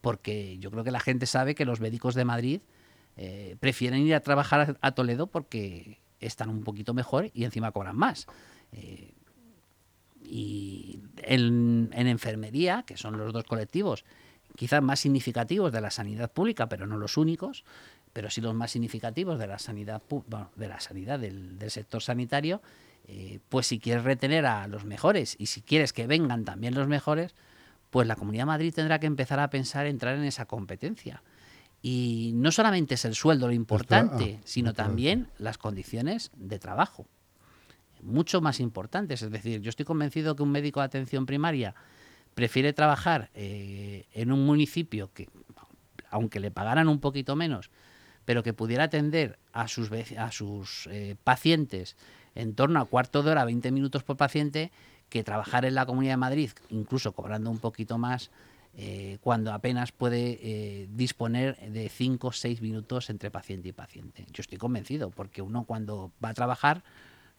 porque 0.00 0.58
yo 0.58 0.70
creo 0.70 0.84
que 0.84 0.90
la 0.90 1.00
gente 1.00 1.26
sabe 1.26 1.54
que 1.54 1.64
los 1.64 1.80
médicos 1.80 2.14
de 2.14 2.24
Madrid 2.24 2.60
eh, 3.16 3.56
prefieren 3.58 4.06
ir 4.06 4.14
a 4.14 4.20
trabajar 4.20 4.78
a, 4.80 4.92
Toledo 4.92 5.26
porque 5.26 5.98
están 6.20 6.50
un 6.50 6.62
poquito 6.62 6.94
mejor 6.94 7.30
y 7.34 7.44
encima 7.44 7.72
cobran 7.72 7.96
más. 7.96 8.26
Eh, 8.72 9.14
y 10.22 11.00
en, 11.16 11.90
enfermería, 11.92 12.84
que 12.86 12.96
son 12.96 13.16
los 13.16 13.32
dos 13.32 13.44
colectivos 13.44 14.04
quizás 14.56 14.82
más 14.82 15.00
significativos 15.00 15.72
de 15.72 15.80
la 15.80 15.90
sanidad 15.90 16.32
pública, 16.32 16.68
pero 16.68 16.86
no 16.86 16.96
los 16.96 17.16
únicos, 17.16 17.64
pero 18.12 18.28
sí 18.28 18.40
los 18.40 18.54
más 18.54 18.72
significativos 18.72 19.38
de 19.38 19.46
la 19.46 19.58
sanidad, 19.58 20.02
de 20.56 20.68
la 20.68 20.80
sanidad 20.80 21.20
del, 21.20 21.58
sector 21.68 22.02
sanitario, 22.02 22.60
eh, 23.10 23.40
pues 23.48 23.66
si 23.66 23.80
quieres 23.80 24.04
retener 24.04 24.44
a 24.44 24.68
los 24.68 24.84
mejores 24.84 25.34
y 25.38 25.46
si 25.46 25.62
quieres 25.62 25.94
que 25.94 26.06
vengan 26.06 26.44
también 26.44 26.74
los 26.74 26.88
mejores, 26.88 27.34
pues 27.88 28.06
la 28.06 28.16
Comunidad 28.16 28.42
de 28.42 28.46
Madrid 28.46 28.74
tendrá 28.74 29.00
que 29.00 29.06
empezar 29.06 29.40
a 29.40 29.48
pensar 29.48 29.86
en 29.86 29.92
entrar 29.92 30.14
en 30.14 30.24
esa 30.24 30.44
competencia. 30.44 31.22
Y 31.80 32.32
no 32.34 32.52
solamente 32.52 32.94
es 32.94 33.06
el 33.06 33.14
sueldo 33.14 33.46
lo 33.46 33.54
importante, 33.54 34.38
ah, 34.38 34.42
sino 34.44 34.74
también 34.74 35.28
las 35.38 35.56
condiciones 35.56 36.30
de 36.36 36.58
trabajo. 36.58 37.06
Mucho 38.02 38.42
más 38.42 38.60
importantes. 38.60 39.22
Es 39.22 39.30
decir, 39.30 39.62
yo 39.62 39.70
estoy 39.70 39.86
convencido 39.86 40.36
que 40.36 40.42
un 40.42 40.50
médico 40.50 40.80
de 40.80 40.86
atención 40.86 41.24
primaria 41.24 41.74
prefiere 42.34 42.74
trabajar 42.74 43.30
eh, 43.32 44.04
en 44.12 44.32
un 44.32 44.44
municipio 44.44 45.10
que, 45.14 45.30
aunque 46.10 46.40
le 46.40 46.50
pagaran 46.50 46.88
un 46.88 47.00
poquito 47.00 47.36
menos, 47.36 47.70
pero 48.26 48.42
que 48.42 48.52
pudiera 48.52 48.84
atender 48.84 49.38
a 49.52 49.66
sus, 49.66 49.90
a 49.90 50.30
sus 50.30 50.88
eh, 50.90 51.16
pacientes 51.24 51.96
en 52.38 52.54
torno 52.54 52.80
a 52.80 52.84
cuarto 52.84 53.22
de 53.22 53.32
hora, 53.32 53.44
20 53.44 53.70
minutos 53.72 54.04
por 54.04 54.16
paciente, 54.16 54.70
que 55.08 55.24
trabajar 55.24 55.64
en 55.64 55.74
la 55.74 55.84
Comunidad 55.86 56.12
de 56.12 56.18
Madrid, 56.18 56.50
incluso 56.70 57.12
cobrando 57.12 57.50
un 57.50 57.58
poquito 57.58 57.98
más, 57.98 58.30
eh, 58.76 59.18
cuando 59.22 59.52
apenas 59.52 59.90
puede 59.90 60.38
eh, 60.40 60.88
disponer 60.94 61.58
de 61.58 61.88
5 61.88 62.28
o 62.28 62.32
6 62.32 62.62
minutos 62.62 63.10
entre 63.10 63.30
paciente 63.30 63.68
y 63.68 63.72
paciente. 63.72 64.24
Yo 64.32 64.40
estoy 64.40 64.56
convencido, 64.56 65.10
porque 65.10 65.42
uno 65.42 65.64
cuando 65.64 66.12
va 66.24 66.28
a 66.28 66.34
trabajar, 66.34 66.84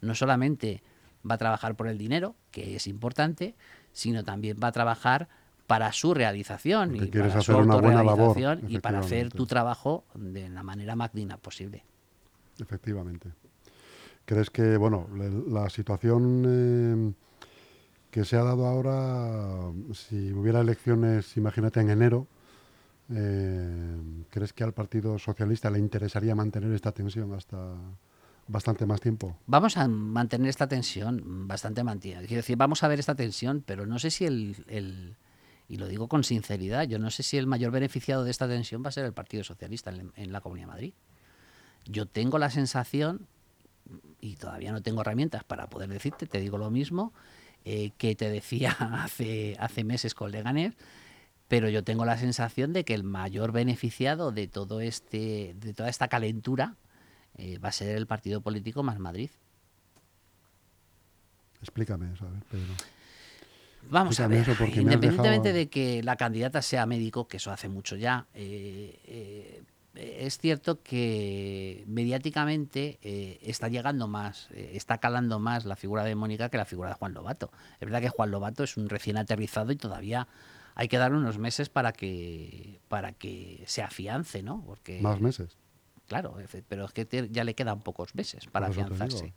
no 0.02 0.16
solamente 0.16 0.84
va 1.30 1.36
a 1.36 1.38
trabajar 1.38 1.76
por 1.76 1.88
el 1.88 1.98
dinero, 1.98 2.36
que 2.52 2.76
es 2.76 2.86
importante, 2.88 3.56
sino 3.94 4.26
también 4.26 4.58
va 4.62 4.68
a 4.68 4.72
trabajar 4.74 5.30
para 5.66 5.94
su 5.94 6.14
realización 6.14 6.96
y 6.96 7.06
para 7.06 7.42
su 7.42 7.54
autorrealización 7.54 8.64
y 8.68 8.80
para 8.80 9.00
hacer 9.00 9.32
tu 9.32 9.46
trabajo 9.46 10.04
de 10.16 10.50
la 10.50 10.64
manera 10.64 10.96
más 10.96 11.14
digna 11.14 11.38
posible. 11.38 11.86
Efectivamente. 12.60 13.30
¿Crees 14.30 14.52
que, 14.52 14.78
bueno, 14.78 15.08
la 15.48 15.72
situación... 15.72 16.44
Eh, 16.48 17.13
que 18.12 18.26
se 18.26 18.38
ha 18.38 18.44
dado 18.44 18.65
ahora, 18.65 19.72
si 19.94 20.34
hubiera 20.34 20.62
elecciones, 20.62 21.38
imagínate 21.38 21.80
en 21.80 21.92
enero, 21.92 22.28
eh, 23.13 24.26
¿crees 24.32 24.52
que 24.52 24.63
al 24.63 24.74
Partido 24.74 25.20
Socialista 25.20 25.70
le 25.70 25.78
interesaría 25.78 26.34
mantener 26.34 26.72
esta 26.74 26.92
tensión 26.92 27.32
hasta 27.34 27.76
bastante 28.48 28.88
más 28.88 29.00
tiempo? 29.00 29.38
Vamos 29.46 29.78
a 29.78 29.88
mantener 29.88 30.50
esta 30.50 30.68
tensión 30.68 31.48
bastante 31.48 31.84
mantenida. 31.84 32.22
Quiero 32.22 32.38
decir, 32.38 32.58
vamos 32.58 32.82
a 32.82 32.88
ver 32.88 33.00
esta 33.00 33.13
tensión, 33.13 33.63
pero 33.63 33.86
no 33.86 34.00
sé 34.00 34.10
si 34.10 34.26
el, 34.26 35.15
y 35.68 35.78
lo 35.78 35.88
digo 35.88 36.08
con 36.08 36.24
sinceridad, 36.24 36.88
yo 36.88 36.98
no 36.98 37.12
sé 37.12 37.22
si 37.22 37.38
el 37.38 37.46
mayor 37.46 37.72
beneficiado 37.72 38.24
de 38.24 38.32
esta 38.32 38.48
tensión 38.48 38.84
va 38.84 38.89
a 38.89 38.92
ser 38.92 39.06
el 39.06 39.13
Partido 39.13 39.44
Socialista 39.44 39.92
en, 39.92 40.12
en 40.15 40.32
la 40.32 40.42
Comunidad 40.42 40.65
de 40.65 40.74
Madrid. 40.74 40.94
Yo 41.86 42.08
tengo 42.08 42.39
la 42.39 42.50
sensación, 42.50 43.28
y 44.21 44.36
todavía 44.36 44.71
no 44.71 44.82
tengo 44.82 45.02
herramientas 45.02 45.43
para 45.43 45.69
poder 45.69 45.89
decirte, 45.89 46.25
te 46.25 46.39
digo 46.39 46.58
lo 46.58 46.69
mismo, 46.69 47.13
eh, 47.65 47.91
que 47.97 48.15
te 48.15 48.30
decía 48.30 48.71
hace, 48.80 49.56
hace 49.60 49.84
meses 49.84 50.15
con 50.15 50.32
Leganés, 50.32 50.75
pero 51.47 51.69
yo 51.69 51.84
tengo 51.84 52.06
la 52.06 52.17
sensación 52.17 52.73
de 52.73 52.86
que 52.86 52.93
el 52.93 53.04
mayor 53.04 53.52
beneficiado 53.52 54.32
de 54.32 54.47
todo 54.47 54.82
este, 54.82 55.56
de 55.58 55.73
toda 55.73 55.89
esta 55.89 56.08
calentura 56.08 56.75
eh, 57.38 57.58
va 57.58 57.69
a 57.69 57.73
ser 57.73 57.97
el 57.97 58.08
partido 58.08 58.41
político 58.41 58.84
más 58.84 58.99
Madrid. 58.99 59.30
Explícame 61.62 62.13
eso, 62.13 62.25
a 62.25 62.30
ver, 62.30 62.43
Pedro. 62.43 62.73
Vamos 63.89 64.19
a 64.19 64.28
ver, 64.28 64.45
independientemente 64.75 65.54
de 65.54 65.69
que 65.69 66.04
la 66.04 66.15
candidata 66.15 66.62
sea 66.62 66.86
médico, 66.86 67.28
que 67.28 67.38
eso 67.38 67.52
hace 67.52 67.69
mucho 67.69 67.95
ya, 67.95 68.28
eh, 68.34 69.63
es 70.00 70.38
cierto 70.38 70.82
que 70.82 71.84
mediáticamente 71.88 73.00
eh, 73.02 73.40
está 73.42 73.68
llegando 73.68 74.08
más, 74.08 74.50
eh, 74.52 74.72
está 74.74 74.98
calando 75.00 75.40
más 75.40 75.66
la 75.66 75.76
figura 75.76 76.04
de 76.04 76.16
Mónica 76.16 76.50
que 76.50 76.58
la 76.58 76.66
figura 76.66 76.90
de 76.90 76.96
Juan 76.96 77.14
Lobato. 77.14 77.52
Es 77.74 77.82
verdad 77.82 78.02
que 78.02 78.10
Juan 78.10 78.32
Lobato 78.32 78.64
es 78.64 78.78
un 78.78 78.90
recién 78.90 79.18
aterrizado 79.18 79.72
y 79.72 79.76
todavía 79.76 80.28
hay 80.76 80.88
que 80.88 80.98
dar 80.98 81.14
unos 81.14 81.38
meses 81.38 81.70
para 81.70 81.92
que 81.92 82.80
para 82.88 83.12
que 83.12 83.64
se 83.68 83.82
afiance, 83.82 84.42
¿no? 84.44 84.64
Porque 84.66 85.02
más 85.02 85.20
meses. 85.20 85.58
Claro, 86.08 86.36
pero 86.68 86.86
es 86.86 86.92
que 86.92 87.30
ya 87.30 87.44
le 87.44 87.54
quedan 87.54 87.82
pocos 87.82 88.16
meses 88.16 88.48
para 88.48 88.68
afianzarse. 88.68 89.34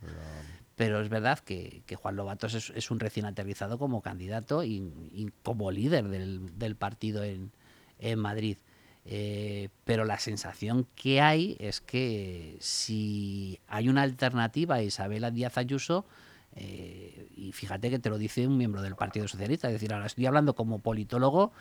pero... 0.74 1.02
es 1.02 1.10
verdad 1.10 1.38
que, 1.40 1.82
Juan 1.96 2.16
Lobato 2.16 2.46
es, 2.46 2.90
un 2.90 2.98
recién 2.98 3.26
aterrizado 3.26 3.78
como 3.78 4.00
candidato 4.00 4.64
y, 4.64 5.30
como 5.42 5.70
líder 5.70 6.08
del, 6.08 6.58
del 6.58 6.76
partido 6.76 7.24
en, 7.24 7.52
en 7.98 8.18
Madrid. 8.18 8.56
Eh, 9.04 9.68
pero 9.84 10.04
la 10.04 10.18
sensación 10.18 10.86
que 10.94 11.20
hay 11.20 11.56
es 11.58 11.80
que 11.80 12.56
si 12.60 13.58
hay 13.66 13.88
una 13.88 14.02
alternativa 14.02 14.76
a 14.76 14.82
Isabela 14.82 15.30
Díaz 15.30 15.58
Ayuso, 15.58 16.06
eh, 16.54 17.28
y 17.34 17.52
fíjate 17.52 17.90
que 17.90 17.98
te 17.98 18.10
lo 18.10 18.18
dice 18.18 18.46
un 18.46 18.56
miembro 18.56 18.82
del 18.82 18.94
Partido 18.94 19.26
Socialista, 19.26 19.68
es 19.68 19.74
decir, 19.74 19.92
ahora 19.92 20.06
estoy 20.06 20.26
hablando 20.26 20.54
como 20.54 20.78
politólogo 20.78 21.52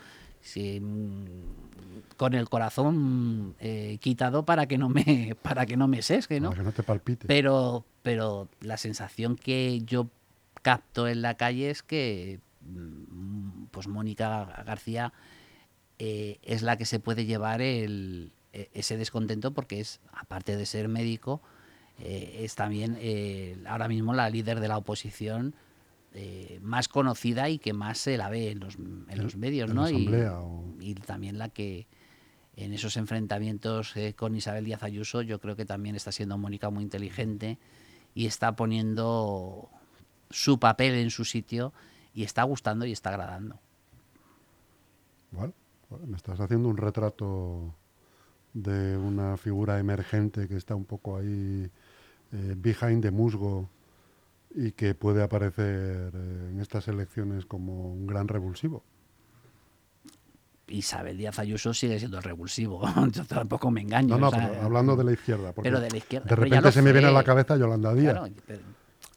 mm, 0.54 1.24
con 2.16 2.34
el 2.34 2.48
corazón 2.48 3.56
eh, 3.58 3.98
quitado 4.00 4.44
para 4.44 4.66
que 4.66 4.78
no 4.78 4.88
me 4.88 5.34
para 5.42 5.66
que 5.66 5.76
no 5.76 5.88
me 5.88 6.02
sesque, 6.02 6.40
¿no? 6.40 6.50
Para 6.50 6.60
que 6.60 6.66
no 6.66 6.72
te 6.72 6.82
palpite. 6.82 7.26
Pero, 7.26 7.84
pero 8.02 8.48
la 8.60 8.76
sensación 8.76 9.34
que 9.34 9.80
yo 9.84 10.08
capto 10.60 11.08
en 11.08 11.22
la 11.22 11.36
calle 11.36 11.70
es 11.70 11.82
que 11.82 12.38
mm, 12.60 13.64
pues 13.72 13.88
Mónica 13.88 14.62
García 14.64 15.12
eh, 16.04 16.40
es 16.42 16.62
la 16.62 16.76
que 16.76 16.84
se 16.84 16.98
puede 16.98 17.26
llevar 17.26 17.62
el, 17.62 18.32
e, 18.52 18.68
ese 18.74 18.96
descontento 18.96 19.52
porque 19.52 19.78
es, 19.78 20.00
aparte 20.12 20.56
de 20.56 20.66
ser 20.66 20.88
médico, 20.88 21.40
eh, 22.00 22.40
es 22.40 22.56
también 22.56 22.98
eh, 22.98 23.56
ahora 23.68 23.86
mismo 23.86 24.12
la 24.12 24.28
líder 24.28 24.58
de 24.58 24.66
la 24.66 24.78
oposición 24.78 25.54
más 26.60 26.88
conocida 26.88 27.48
y 27.48 27.58
que 27.58 27.72
más 27.72 27.96
se 27.96 28.18
la 28.18 28.28
ve 28.28 28.50
en 28.50 28.60
los, 28.60 28.74
en 28.74 29.22
los 29.22 29.36
medios, 29.36 29.72
¿no? 29.72 29.88
y, 29.88 30.94
también 31.06 31.38
la 31.38 31.48
que 31.48 31.86
en 32.54 32.74
esos 32.74 32.98
enfrentamientos 32.98 33.94
con 34.16 34.36
Isabel 34.36 34.66
Díaz 34.66 34.82
Ayuso, 34.82 35.22
yo 35.22 35.40
creo 35.40 35.56
que 35.56 35.64
también 35.64 35.96
está 35.96 36.12
siendo 36.12 36.36
Mónica 36.36 36.68
muy 36.68 36.82
inteligente 36.82 37.58
y 38.14 38.26
está 38.26 38.56
poniendo 38.56 39.70
su 40.28 40.58
papel 40.58 40.96
en 40.96 41.10
su 41.10 41.24
sitio 41.24 41.72
y 42.12 42.24
está 42.24 42.42
gustando 42.42 42.84
y 42.84 42.92
está 42.92 43.08
agradando. 43.08 43.58
Bueno, 45.30 45.54
me 46.06 46.16
estás 46.16 46.40
haciendo 46.40 46.68
un 46.68 46.76
retrato 46.76 47.74
de 48.54 48.96
una 48.96 49.36
figura 49.36 49.78
emergente 49.78 50.48
que 50.48 50.56
está 50.56 50.74
un 50.74 50.84
poco 50.84 51.16
ahí 51.16 51.70
eh, 52.32 52.54
behind 52.56 53.02
the 53.02 53.10
musgo 53.10 53.68
y 54.54 54.72
que 54.72 54.94
puede 54.94 55.22
aparecer 55.22 56.12
eh, 56.14 56.48
en 56.50 56.60
estas 56.60 56.88
elecciones 56.88 57.46
como 57.46 57.92
un 57.92 58.06
gran 58.06 58.28
revulsivo. 58.28 58.82
Isabel 60.68 61.18
Díaz 61.18 61.38
Ayuso 61.38 61.74
sigue 61.74 61.98
siendo 61.98 62.18
el 62.18 62.22
revulsivo. 62.22 62.82
Yo 63.12 63.24
tampoco 63.24 63.70
me 63.70 63.82
engaño. 63.82 64.18
No, 64.18 64.30
no, 64.30 64.38
hablando 64.62 64.96
de 64.96 65.04
la 65.04 65.12
izquierda. 65.12 65.52
Pero 65.52 65.80
de 65.80 65.90
la 65.90 65.96
izquierda. 65.96 66.28
De 66.28 66.36
repente 66.36 66.72
se 66.72 66.82
me 66.82 66.92
viene 66.92 67.08
a 67.08 67.12
la 67.12 67.24
cabeza 67.24 67.56
Yolanda 67.56 67.94
Díaz. 67.94 68.30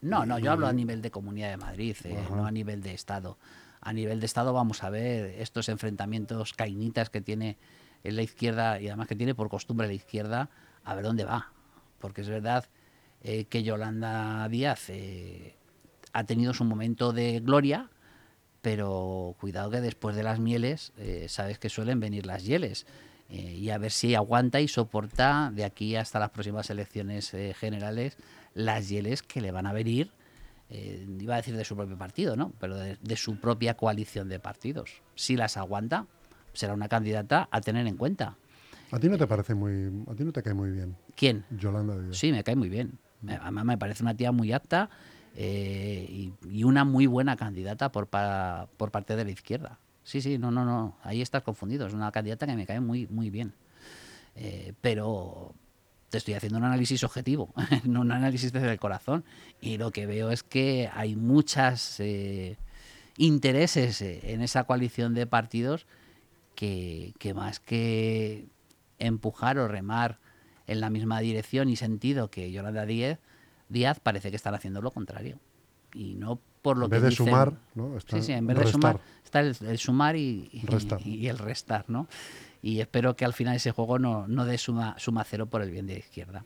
no, 0.01 0.25
no, 0.25 0.39
yo 0.39 0.51
hablo 0.51 0.67
a 0.67 0.73
nivel 0.73 1.01
de 1.01 1.11
Comunidad 1.11 1.49
de 1.49 1.57
Madrid, 1.57 1.95
eh, 2.03 2.17
no 2.31 2.45
a 2.45 2.51
nivel 2.51 2.81
de 2.81 2.93
Estado 2.93 3.37
a 3.85 3.93
nivel 3.93 4.19
de 4.19 4.25
Estado 4.25 4.51
vamos 4.51 4.83
a 4.83 4.89
ver 4.89 5.35
estos 5.39 5.69
enfrentamientos 5.69 6.53
cainitas 6.53 7.11
que 7.11 7.21
tiene 7.21 7.55
en 8.03 8.15
la 8.15 8.23
izquierda 8.23 8.81
y 8.81 8.87
además 8.87 9.07
que 9.07 9.15
tiene 9.15 9.35
por 9.35 9.47
costumbre 9.47 9.85
la 9.87 9.93
izquierda, 9.93 10.49
a 10.83 10.95
ver 10.95 11.05
dónde 11.05 11.23
va. 11.23 11.51
Porque 11.99 12.21
es 12.21 12.27
verdad 12.27 12.65
eh, 13.21 13.45
que 13.45 13.61
Yolanda 13.61 14.49
Díaz 14.49 14.89
eh, 14.89 15.55
ha 16.13 16.23
tenido 16.23 16.55
su 16.55 16.65
momento 16.65 17.13
de 17.13 17.39
gloria, 17.41 17.91
pero 18.63 19.35
cuidado 19.39 19.69
que 19.69 19.81
después 19.81 20.15
de 20.15 20.23
las 20.23 20.39
mieles 20.39 20.91
eh, 20.97 21.27
sabes 21.29 21.59
que 21.59 21.69
suelen 21.69 21.99
venir 21.99 22.25
las 22.25 22.43
hieles. 22.43 22.87
y 23.29 23.69
a 23.69 23.77
ver 23.77 23.91
si 23.91 24.15
aguanta 24.15 24.61
y 24.61 24.67
soporta 24.67 25.51
de 25.53 25.63
aquí 25.63 25.95
hasta 25.95 26.19
las 26.19 26.31
próximas 26.31 26.69
elecciones 26.71 27.35
generales 27.55 28.17
las 28.55 28.89
hieles 28.89 29.21
que 29.21 29.41
le 29.41 29.51
van 29.51 29.67
a 29.67 29.73
venir 29.73 30.11
eh, 30.69 31.05
iba 31.19 31.35
a 31.35 31.37
decir 31.37 31.55
de 31.55 31.63
su 31.63 31.75
propio 31.75 31.97
partido, 31.97 32.35
¿no? 32.35 32.53
Pero 32.59 32.75
de, 32.77 33.15
su 33.15 33.39
propia 33.39 33.75
coalición 33.75 34.29
de 34.29 34.39
partidos. 34.39 35.01
Si 35.15 35.35
las 35.35 35.57
aguanta, 35.57 36.07
será 36.53 36.73
una 36.73 36.87
candidata 36.87 37.47
a 37.51 37.61
tener 37.61 37.85
en 37.87 37.97
cuenta. 37.97 38.37
¿A 38.91 38.99
ti 38.99 39.09
no 39.09 39.17
te 39.17 39.27
parece 39.27 39.55
muy, 39.55 40.05
a 40.09 40.15
ti 40.15 40.23
no 40.23 40.31
te 40.31 40.41
cae 40.41 40.53
muy 40.53 40.71
bien? 40.71 40.95
¿Quién? 41.15 41.45
Yolanda 41.51 41.97
Díaz. 41.97 42.17
Sí, 42.17 42.31
me 42.31 42.43
cae 42.43 42.55
muy 42.55 42.69
bien. 42.69 42.97
Mm. 43.21 43.29
Además 43.41 43.65
me 43.65 43.77
parece 43.77 44.03
una 44.03 44.15
tía 44.15 44.31
muy 44.31 44.53
apta 44.53 44.89
eh, 45.35 46.31
y, 46.49 46.63
una 46.63 46.83
muy 46.83 47.05
buena 47.07 47.35
candidata 47.35 47.91
por, 47.91 48.07
por 48.07 48.91
parte 48.91 49.15
de 49.15 49.25
la 49.25 49.31
izquierda. 49.31 49.79
Sí, 50.03 50.21
sí, 50.21 50.37
no, 50.37 50.51
no, 50.51 50.65
no. 50.65 50.97
Ahí 51.03 51.21
estás 51.21 51.43
confundido. 51.43 51.87
Es 51.87 51.93
una 51.93 52.11
candidata 52.11 52.45
que 52.45 52.55
me 52.55 52.65
cae 52.65 52.79
muy, 52.79 53.07
muy 53.07 53.29
bien. 53.29 53.53
Eh, 54.35 54.73
pero 54.81 55.53
te 56.15 56.19
estoy 56.19 56.33
haciendo 56.35 56.57
un 56.59 56.63
análisis 56.63 57.03
objetivo, 57.03 57.53
no 57.83 57.99
un 58.01 58.11
análisis 58.13 58.53
desde 58.53 58.71
el 58.71 58.79
corazón. 58.79 59.25
Y 59.59 59.77
lo 59.77 59.91
que 59.91 60.05
veo 60.05 60.31
es 60.31 60.43
que 60.43 60.89
hay 60.93 61.17
muchas 61.17 61.99
eh, 61.99 62.57
intereses 63.17 64.01
eh, 64.01 64.33
en 64.33 64.41
esa 64.41 64.63
coalición 64.63 65.13
de 65.13 65.27
partidos 65.27 65.87
que, 66.55 67.13
que 67.19 67.33
más 67.33 67.59
que 67.59 68.47
empujar 68.97 69.57
o 69.57 69.67
remar 69.67 70.19
en 70.67 70.79
la 70.79 70.89
misma 70.89 71.19
dirección 71.19 71.67
y 71.67 71.75
sentido 71.75 72.31
que 72.31 72.49
Yolanda 72.49 72.85
Díaz, 72.85 73.19
Díaz 73.67 73.99
parece 73.99 74.29
que 74.29 74.37
están 74.37 74.55
haciendo 74.55 74.81
lo 74.81 74.91
contrario. 74.91 75.37
Y 75.93 76.15
no 76.15 76.39
por 76.61 76.77
lo 76.77 76.85
en 76.85 76.91
que 76.91 76.99
vez 76.99 77.09
de 77.09 77.11
sumar, 77.11 77.53
¿no? 77.73 77.97
Está 77.97 78.15
sí, 78.17 78.23
sí, 78.23 78.31
en 78.31 78.47
vez 78.47 78.57
de 78.57 78.67
sumar 78.67 79.01
está 79.23 79.41
el, 79.41 79.55
el 79.67 79.77
sumar 79.77 80.15
y, 80.15 80.49
y 81.03 81.27
el 81.27 81.37
restar, 81.37 81.85
¿no? 81.89 82.07
Y 82.65 82.79
espero 82.79 83.15
que 83.15 83.25
al 83.25 83.33
final 83.33 83.57
ese 83.57 83.69
juego 83.69 83.99
no, 83.99 84.27
no 84.27 84.43
dé 84.43 84.57
suma, 84.57 84.95
suma 84.97 85.23
cero 85.23 85.45
por 85.45 85.61
el 85.61 85.69
bien 85.69 85.85
de 85.85 85.93
la 85.93 85.99
izquierda. 85.99 86.45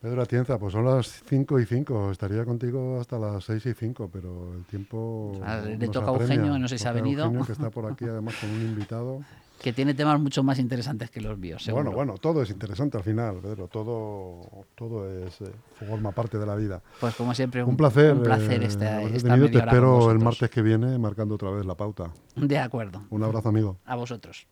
Pedro 0.00 0.22
Atienza, 0.22 0.58
pues 0.58 0.72
son 0.72 0.86
las 0.86 1.22
5 1.28 1.60
y 1.60 1.66
5. 1.66 2.12
Estaría 2.12 2.46
contigo 2.46 2.98
hasta 2.98 3.18
las 3.18 3.44
6 3.44 3.66
y 3.66 3.74
5, 3.74 4.08
pero 4.10 4.54
el 4.54 4.64
tiempo. 4.64 5.38
Ah, 5.44 5.60
le 5.62 5.76
nos 5.76 5.90
toca 5.90 6.10
a. 6.10 6.14
Eugenio, 6.14 6.58
no 6.58 6.66
sé 6.66 6.78
si 6.78 6.88
ha 6.88 6.92
venido. 6.92 7.24
Eugenio, 7.24 7.44
que 7.44 7.52
está 7.52 7.68
por 7.68 7.84
aquí 7.92 8.06
además 8.06 8.36
con 8.40 8.48
un 8.48 8.62
invitado. 8.62 9.20
Que 9.60 9.72
tiene 9.72 9.94
temas 9.94 10.20
mucho 10.20 10.42
más 10.42 10.58
interesantes 10.58 11.10
que 11.10 11.20
los 11.20 11.36
míos, 11.36 11.62
seguro. 11.62 11.84
Bueno, 11.84 11.96
bueno, 11.96 12.18
todo 12.18 12.42
es 12.42 12.50
interesante 12.50 12.96
al 12.96 13.02
final, 13.02 13.38
Pedro. 13.42 13.66
Todo, 13.68 14.40
todo 14.74 15.10
es, 15.26 15.40
eh, 15.40 15.50
forma 15.88 16.12
parte 16.12 16.38
de 16.38 16.46
la 16.46 16.54
vida. 16.54 16.80
Pues 17.00 17.14
como 17.16 17.34
siempre, 17.34 17.64
Un 17.64 17.76
placer. 17.76 18.12
Un 18.12 18.22
placer 18.22 18.62
eh, 18.62 18.66
esta. 18.66 19.00
Te 19.00 19.30
con 19.30 19.44
espero 19.44 20.10
el 20.10 20.18
martes 20.18 20.48
que 20.50 20.62
viene 20.62 20.98
marcando 20.98 21.34
otra 21.34 21.50
vez 21.50 21.66
la 21.66 21.74
pauta. 21.74 22.10
De 22.36 22.58
acuerdo. 22.58 23.02
Un 23.10 23.22
abrazo, 23.22 23.48
amigo. 23.48 23.78
A 23.84 23.96
vosotros. 23.96 24.46